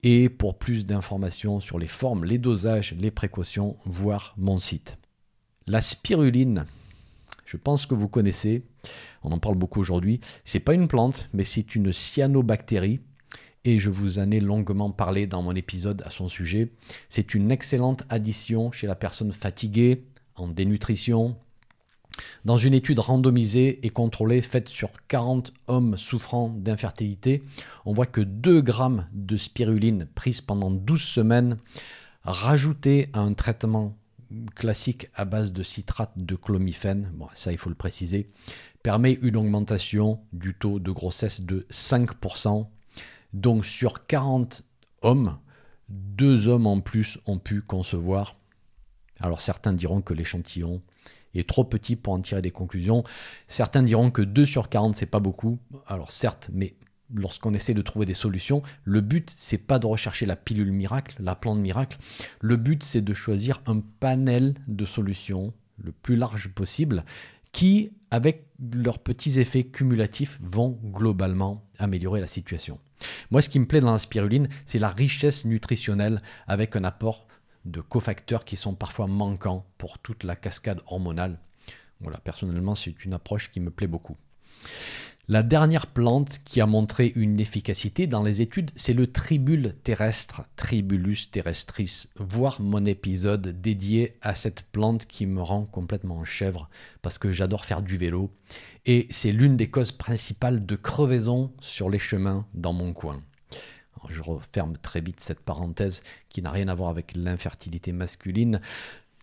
Et 0.03 0.29
pour 0.29 0.57
plus 0.57 0.85
d'informations 0.85 1.59
sur 1.59 1.77
les 1.77 1.87
formes, 1.87 2.23
les 2.23 2.37
dosages, 2.37 2.95
les 2.97 3.11
précautions, 3.11 3.75
voir 3.85 4.33
mon 4.37 4.57
site. 4.57 4.97
La 5.67 5.81
spiruline, 5.81 6.65
je 7.45 7.57
pense 7.57 7.85
que 7.85 7.95
vous 7.95 8.07
connaissez, 8.07 8.63
on 9.23 9.31
en 9.31 9.39
parle 9.39 9.55
beaucoup 9.55 9.79
aujourd'hui. 9.79 10.21
C'est 10.45 10.59
pas 10.59 10.73
une 10.73 10.87
plante, 10.87 11.29
mais 11.33 11.43
c'est 11.43 11.75
une 11.75 11.91
cyanobactérie 11.91 13.01
et 13.65 13.79
je 13.79 13.89
vous 13.89 14.19
en 14.19 14.31
ai 14.31 14.39
longuement 14.39 14.91
parlé 14.91 15.27
dans 15.27 15.41
mon 15.41 15.53
épisode 15.53 16.01
à 16.05 16.09
son 16.09 16.27
sujet. 16.27 16.69
C'est 17.09 17.33
une 17.33 17.51
excellente 17.51 18.03
addition 18.09 18.71
chez 18.71 18.87
la 18.87 18.95
personne 18.95 19.33
fatiguée, 19.33 20.05
en 20.35 20.47
dénutrition. 20.47 21.35
Dans 22.45 22.57
une 22.57 22.73
étude 22.73 22.99
randomisée 22.99 23.85
et 23.85 23.89
contrôlée 23.89 24.41
faite 24.41 24.69
sur 24.69 24.89
40 25.07 25.53
hommes 25.67 25.97
souffrant 25.97 26.49
d'infertilité, 26.49 27.43
on 27.85 27.93
voit 27.93 28.05
que 28.05 28.21
2 28.21 28.61
grammes 28.61 29.07
de 29.13 29.37
spiruline 29.37 30.07
prise 30.15 30.41
pendant 30.41 30.71
12 30.71 31.01
semaines, 31.01 31.57
rajoutée 32.23 33.09
à 33.13 33.19
un 33.19 33.33
traitement 33.33 33.95
classique 34.55 35.07
à 35.15 35.25
base 35.25 35.51
de 35.51 35.63
citrate 35.63 36.11
de 36.15 36.35
chlomifène, 36.35 37.11
bon, 37.15 37.27
ça 37.33 37.51
il 37.51 37.57
faut 37.57 37.69
le 37.69 37.75
préciser, 37.75 38.29
permet 38.83 39.13
une 39.21 39.35
augmentation 39.35 40.19
du 40.33 40.53
taux 40.53 40.79
de 40.79 40.91
grossesse 40.91 41.41
de 41.41 41.65
5%. 41.71 42.67
Donc 43.33 43.65
sur 43.65 44.05
40 44.05 44.63
hommes, 45.01 45.37
deux 45.89 46.47
hommes 46.47 46.67
en 46.67 46.79
plus 46.79 47.17
ont 47.25 47.39
pu 47.39 47.61
concevoir. 47.61 48.37
Alors 49.19 49.41
certains 49.41 49.73
diront 49.73 50.01
que 50.01 50.13
l'échantillon 50.13 50.81
est 51.35 51.47
trop 51.47 51.63
petit 51.63 51.95
pour 51.95 52.13
en 52.13 52.19
tirer 52.21 52.41
des 52.41 52.51
conclusions. 52.51 53.03
Certains 53.47 53.83
diront 53.83 54.11
que 54.11 54.21
2 54.21 54.45
sur 54.45 54.69
40 54.69 54.95
c'est 54.95 55.05
pas 55.05 55.19
beaucoup. 55.19 55.59
Alors 55.85 56.11
certes, 56.11 56.49
mais 56.53 56.75
lorsqu'on 57.13 57.53
essaie 57.53 57.73
de 57.73 57.81
trouver 57.81 58.05
des 58.05 58.13
solutions, 58.13 58.61
le 58.83 59.01
but 59.01 59.31
c'est 59.35 59.57
pas 59.57 59.79
de 59.79 59.87
rechercher 59.87 60.25
la 60.25 60.35
pilule 60.35 60.71
miracle, 60.71 61.15
la 61.19 61.35
plante 61.35 61.59
miracle. 61.59 61.97
Le 62.41 62.55
but 62.55 62.83
c'est 62.83 63.01
de 63.01 63.13
choisir 63.13 63.61
un 63.67 63.81
panel 63.99 64.55
de 64.67 64.85
solutions 64.85 65.53
le 65.77 65.91
plus 65.91 66.15
large 66.15 66.49
possible 66.49 67.03
qui, 67.51 67.91
avec 68.11 68.45
leurs 68.73 68.99
petits 68.99 69.39
effets 69.39 69.63
cumulatifs, 69.63 70.39
vont 70.41 70.79
globalement 70.83 71.65
améliorer 71.77 72.19
la 72.19 72.27
situation. 72.27 72.79
Moi, 73.31 73.41
ce 73.41 73.49
qui 73.49 73.59
me 73.59 73.65
plaît 73.65 73.79
dans 73.79 73.91
la 73.91 73.99
spiruline, 73.99 74.49
c'est 74.65 74.79
la 74.79 74.89
richesse 74.89 75.45
nutritionnelle 75.45 76.21
avec 76.47 76.75
un 76.75 76.83
apport 76.83 77.27
de 77.69 77.81
cofacteurs 77.81 78.45
qui 78.45 78.55
sont 78.55 78.75
parfois 78.75 79.07
manquants 79.07 79.65
pour 79.77 79.99
toute 79.99 80.23
la 80.23 80.35
cascade 80.35 80.81
hormonale. 80.87 81.39
Voilà, 82.01 82.17
personnellement, 82.19 82.75
c'est 82.75 83.05
une 83.05 83.13
approche 83.13 83.51
qui 83.51 83.59
me 83.59 83.71
plaît 83.71 83.87
beaucoup. 83.87 84.17
La 85.31 85.43
dernière 85.43 85.85
plante 85.85 86.39
qui 86.43 86.59
a 86.59 86.65
montré 86.65 87.13
une 87.15 87.39
efficacité 87.39 88.07
dans 88.07 88.23
les 88.23 88.41
études, 88.41 88.71
c'est 88.75 88.95
le 88.95 89.11
tribule 89.11 89.75
terrestre, 89.83 90.41
Tribulus 90.55 91.29
terrestris, 91.31 92.07
Voir 92.15 92.59
mon 92.59 92.83
épisode 92.87 93.61
dédié 93.61 94.17
à 94.23 94.33
cette 94.33 94.63
plante 94.63 95.05
qui 95.05 95.27
me 95.27 95.43
rend 95.43 95.65
complètement 95.65 96.25
chèvre 96.25 96.67
parce 97.03 97.19
que 97.19 97.31
j'adore 97.31 97.65
faire 97.65 97.83
du 97.83 97.95
vélo 97.95 98.31
et 98.87 99.05
c'est 99.11 99.31
l'une 99.31 99.55
des 99.55 99.69
causes 99.69 99.91
principales 99.91 100.65
de 100.65 100.75
crevaison 100.75 101.53
sur 101.61 101.91
les 101.91 101.99
chemins 101.99 102.47
dans 102.55 102.73
mon 102.73 102.91
coin. 102.93 103.21
Je 104.09 104.21
referme 104.21 104.77
très 104.77 105.01
vite 105.01 105.19
cette 105.19 105.39
parenthèse 105.39 106.03
qui 106.29 106.41
n'a 106.41 106.51
rien 106.51 106.67
à 106.67 106.75
voir 106.75 106.89
avec 106.89 107.13
l'infertilité 107.15 107.91
masculine, 107.91 108.61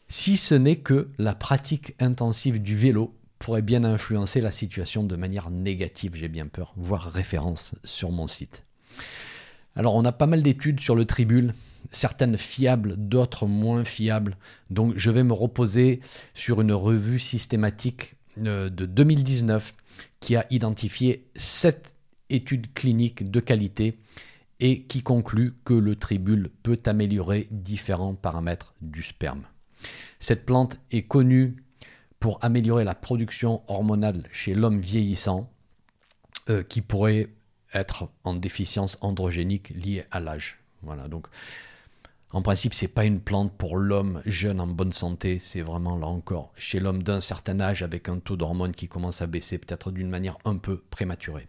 si 0.08 0.36
ce 0.36 0.54
n'est 0.54 0.76
que 0.76 1.08
la 1.18 1.34
pratique 1.34 1.94
intensive 1.98 2.62
du 2.62 2.76
vélo 2.76 3.14
pourrait 3.38 3.62
bien 3.62 3.84
influencer 3.84 4.40
la 4.40 4.50
situation 4.50 5.04
de 5.04 5.16
manière 5.16 5.50
négative, 5.50 6.12
j'ai 6.14 6.28
bien 6.28 6.46
peur, 6.46 6.72
voire 6.76 7.10
référence 7.10 7.74
sur 7.84 8.10
mon 8.10 8.26
site. 8.26 8.62
Alors 9.74 9.94
on 9.94 10.04
a 10.04 10.12
pas 10.12 10.26
mal 10.26 10.42
d'études 10.42 10.80
sur 10.80 10.94
le 10.94 11.04
tribule, 11.04 11.52
certaines 11.90 12.38
fiables, 12.38 12.94
d'autres 12.96 13.46
moins 13.46 13.84
fiables. 13.84 14.36
Donc 14.70 14.94
je 14.96 15.10
vais 15.10 15.22
me 15.22 15.34
reposer 15.34 16.00
sur 16.34 16.60
une 16.60 16.72
revue 16.72 17.18
systématique 17.18 18.14
euh, 18.38 18.70
de 18.70 18.86
2019 18.86 19.74
qui 20.20 20.36
a 20.36 20.46
identifié 20.50 21.26
sept 21.36 21.94
études 22.30 22.72
cliniques 22.74 23.30
de 23.30 23.40
qualité 23.40 23.98
et 24.60 24.84
qui 24.84 25.02
conclut 25.02 25.54
que 25.64 25.74
le 25.74 25.96
tribule 25.96 26.50
peut 26.62 26.80
améliorer 26.86 27.48
différents 27.50 28.14
paramètres 28.14 28.74
du 28.80 29.02
sperme. 29.02 29.44
Cette 30.18 30.46
plante 30.46 30.78
est 30.90 31.02
connue 31.02 31.62
pour 32.20 32.38
améliorer 32.42 32.84
la 32.84 32.94
production 32.94 33.62
hormonale 33.68 34.22
chez 34.32 34.54
l'homme 34.54 34.80
vieillissant 34.80 35.52
euh, 36.48 36.62
qui 36.62 36.80
pourrait 36.80 37.28
être 37.74 38.08
en 38.24 38.34
déficience 38.34 38.96
androgénique 39.00 39.70
liée 39.70 40.04
à 40.10 40.20
l'âge. 40.20 40.58
Voilà, 40.82 41.08
donc 41.08 41.26
en 42.32 42.42
principe, 42.42 42.74
c'est 42.74 42.88
pas 42.88 43.04
une 43.04 43.20
plante 43.20 43.56
pour 43.56 43.76
l'homme 43.76 44.20
jeune 44.26 44.60
en 44.60 44.66
bonne 44.66 44.92
santé, 44.92 45.38
c'est 45.38 45.62
vraiment 45.62 45.96
là 45.96 46.06
encore 46.06 46.52
chez 46.56 46.80
l'homme 46.80 47.02
d'un 47.02 47.20
certain 47.20 47.60
âge 47.60 47.82
avec 47.82 48.08
un 48.08 48.18
taux 48.18 48.36
d'hormones 48.36 48.74
qui 48.74 48.88
commence 48.88 49.22
à 49.22 49.26
baisser 49.26 49.58
peut-être 49.58 49.90
d'une 49.90 50.10
manière 50.10 50.36
un 50.44 50.56
peu 50.56 50.82
prématurée. 50.90 51.48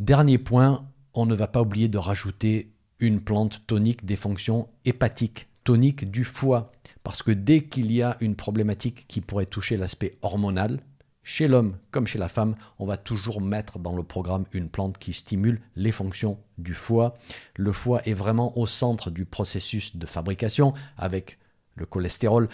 Dernier 0.00 0.38
point, 0.38 0.86
on 1.18 1.26
ne 1.26 1.34
va 1.34 1.48
pas 1.48 1.62
oublier 1.62 1.88
de 1.88 1.98
rajouter 1.98 2.70
une 3.00 3.20
plante 3.20 3.66
tonique 3.66 4.04
des 4.04 4.14
fonctions 4.14 4.68
hépatiques, 4.84 5.48
tonique 5.64 6.08
du 6.08 6.22
foie. 6.22 6.70
Parce 7.02 7.24
que 7.24 7.32
dès 7.32 7.64
qu'il 7.64 7.90
y 7.90 8.02
a 8.02 8.16
une 8.20 8.36
problématique 8.36 9.06
qui 9.08 9.20
pourrait 9.20 9.46
toucher 9.46 9.76
l'aspect 9.76 10.16
hormonal, 10.22 10.78
chez 11.24 11.48
l'homme 11.48 11.76
comme 11.90 12.06
chez 12.06 12.20
la 12.20 12.28
femme, 12.28 12.54
on 12.78 12.86
va 12.86 12.96
toujours 12.96 13.40
mettre 13.40 13.80
dans 13.80 13.96
le 13.96 14.04
programme 14.04 14.44
une 14.52 14.68
plante 14.68 14.96
qui 14.98 15.12
stimule 15.12 15.60
les 15.74 15.90
fonctions 15.90 16.38
du 16.56 16.72
foie. 16.72 17.14
Le 17.56 17.72
foie 17.72 18.00
est 18.06 18.14
vraiment 18.14 18.56
au 18.56 18.68
centre 18.68 19.10
du 19.10 19.24
processus 19.24 19.96
de 19.96 20.06
fabrication 20.06 20.72
avec 20.96 21.40
le 21.74 21.84
cholestérol, 21.84 22.48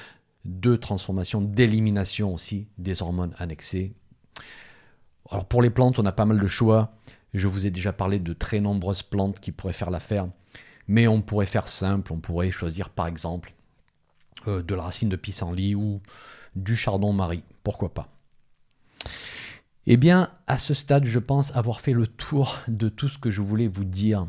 de 0.47 0.75
transformation, 0.77 1.43
d'élimination 1.43 2.33
aussi 2.33 2.69
des 2.79 3.03
hormones 3.03 3.35
annexées. 3.37 3.93
Alors 5.31 5.45
pour 5.45 5.61
les 5.61 5.71
plantes, 5.71 5.99
on 5.99 6.07
a 6.07 6.13
pas 6.13 6.25
mal 6.25 6.39
de 6.39 6.47
choix. 6.47 6.95
Je 7.35 7.49
vous 7.49 7.67
ai 7.67 7.71
déjà 7.71 7.93
parlé 7.93 8.21
de 8.21 8.33
très 8.33 8.61
nombreuses 8.61 9.03
plantes 9.03 9.41
qui 9.41 9.53
pourraient 9.53 9.73
faire 9.73 9.91
l'affaire. 9.91 10.29
Mais 10.87 11.09
on 11.09 11.21
pourrait 11.21 11.47
faire 11.47 11.69
simple, 11.69 12.13
on 12.13 12.21
pourrait 12.21 12.51
choisir 12.51 12.91
par 12.91 13.07
exemple 13.07 13.55
euh, 14.47 14.63
de 14.63 14.75
la 14.75 14.85
racine 14.85 15.09
de 15.09 15.17
pissenlit 15.17 15.75
ou 15.75 16.01
du 16.55 16.77
chardon-marie, 16.77 17.43
pourquoi 17.63 17.93
pas? 17.93 18.09
Eh 19.87 19.97
bien, 19.97 20.31
à 20.47 20.57
ce 20.57 20.73
stade, 20.73 21.05
je 21.05 21.19
pense 21.19 21.55
avoir 21.57 21.81
fait 21.81 21.93
le 21.93 22.07
tour 22.07 22.59
de 22.69 22.89
tout 22.89 23.09
ce 23.09 23.19
que 23.19 23.31
je 23.31 23.43
voulais 23.43 23.69
vous 23.69 23.85
dire. 23.85 24.27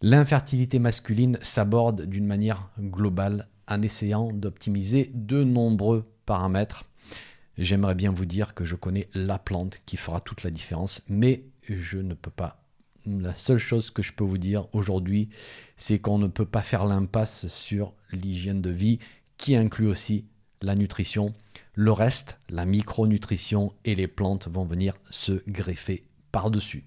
L'infertilité 0.00 0.78
masculine 0.78 1.38
s'aborde 1.42 2.02
d'une 2.02 2.26
manière 2.26 2.68
globale 2.78 3.48
en 3.68 3.82
essayant 3.82 4.32
d'optimiser 4.32 5.10
de 5.14 5.42
nombreux 5.42 6.06
paramètres. 6.24 6.84
J'aimerais 7.58 7.94
bien 7.94 8.12
vous 8.12 8.26
dire 8.26 8.54
que 8.54 8.64
je 8.64 8.74
connais 8.74 9.08
la 9.14 9.38
plante 9.38 9.80
qui 9.86 9.96
fera 9.96 10.20
toute 10.20 10.42
la 10.42 10.50
différence, 10.50 11.02
mais 11.08 11.44
je 11.68 11.98
ne 11.98 12.14
peux 12.14 12.30
pas. 12.30 12.64
La 13.06 13.34
seule 13.34 13.58
chose 13.58 13.90
que 13.90 14.02
je 14.02 14.12
peux 14.12 14.24
vous 14.24 14.38
dire 14.38 14.66
aujourd'hui, 14.72 15.28
c'est 15.76 15.98
qu'on 15.98 16.18
ne 16.18 16.26
peut 16.26 16.46
pas 16.46 16.62
faire 16.62 16.86
l'impasse 16.86 17.48
sur 17.48 17.92
l'hygiène 18.12 18.62
de 18.62 18.70
vie 18.70 18.98
qui 19.36 19.56
inclut 19.56 19.88
aussi 19.88 20.26
la 20.62 20.74
nutrition. 20.74 21.34
Le 21.74 21.92
reste, 21.92 22.38
la 22.48 22.64
micronutrition 22.64 23.74
et 23.84 23.94
les 23.94 24.08
plantes 24.08 24.48
vont 24.48 24.64
venir 24.64 24.94
se 25.10 25.42
greffer 25.48 26.06
par-dessus. 26.32 26.84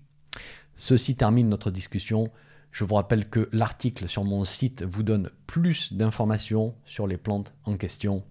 Ceci 0.76 1.16
termine 1.16 1.50
notre 1.50 1.72
discussion. 1.72 2.32
Je 2.72 2.84
vous 2.84 2.96
rappelle 2.96 3.30
que 3.30 3.50
l'article 3.52 4.08
sur 4.08 4.24
mon 4.24 4.44
site 4.44 4.84
vous 4.84 5.04
donne 5.04 5.30
plus 5.46 5.94
d'informations 5.94 6.76
sur 6.86 7.08
les 7.08 7.18
plantes 7.18 7.54
en 7.66 7.78
question. 7.78 8.24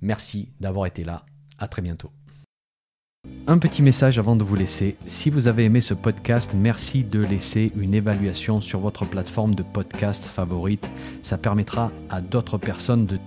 Merci 0.00 0.52
d'avoir 0.60 0.86
été 0.86 1.04
là. 1.04 1.24
À 1.58 1.68
très 1.68 1.82
bientôt. 1.82 2.10
Un 3.46 3.58
petit 3.58 3.82
message 3.82 4.18
avant 4.18 4.34
de 4.34 4.42
vous 4.42 4.54
laisser. 4.54 4.96
Si 5.06 5.28
vous 5.28 5.46
avez 5.46 5.64
aimé 5.64 5.80
ce 5.80 5.94
podcast, 5.94 6.52
merci 6.54 7.04
de 7.04 7.20
laisser 7.20 7.70
une 7.76 7.92
évaluation 7.92 8.60
sur 8.60 8.80
votre 8.80 9.04
plateforme 9.04 9.54
de 9.54 9.62
podcast 9.62 10.24
favorite. 10.24 10.90
Ça 11.22 11.38
permettra 11.38 11.92
à 12.08 12.20
d'autres 12.20 12.58
personnes 12.58 13.04
de 13.04 13.18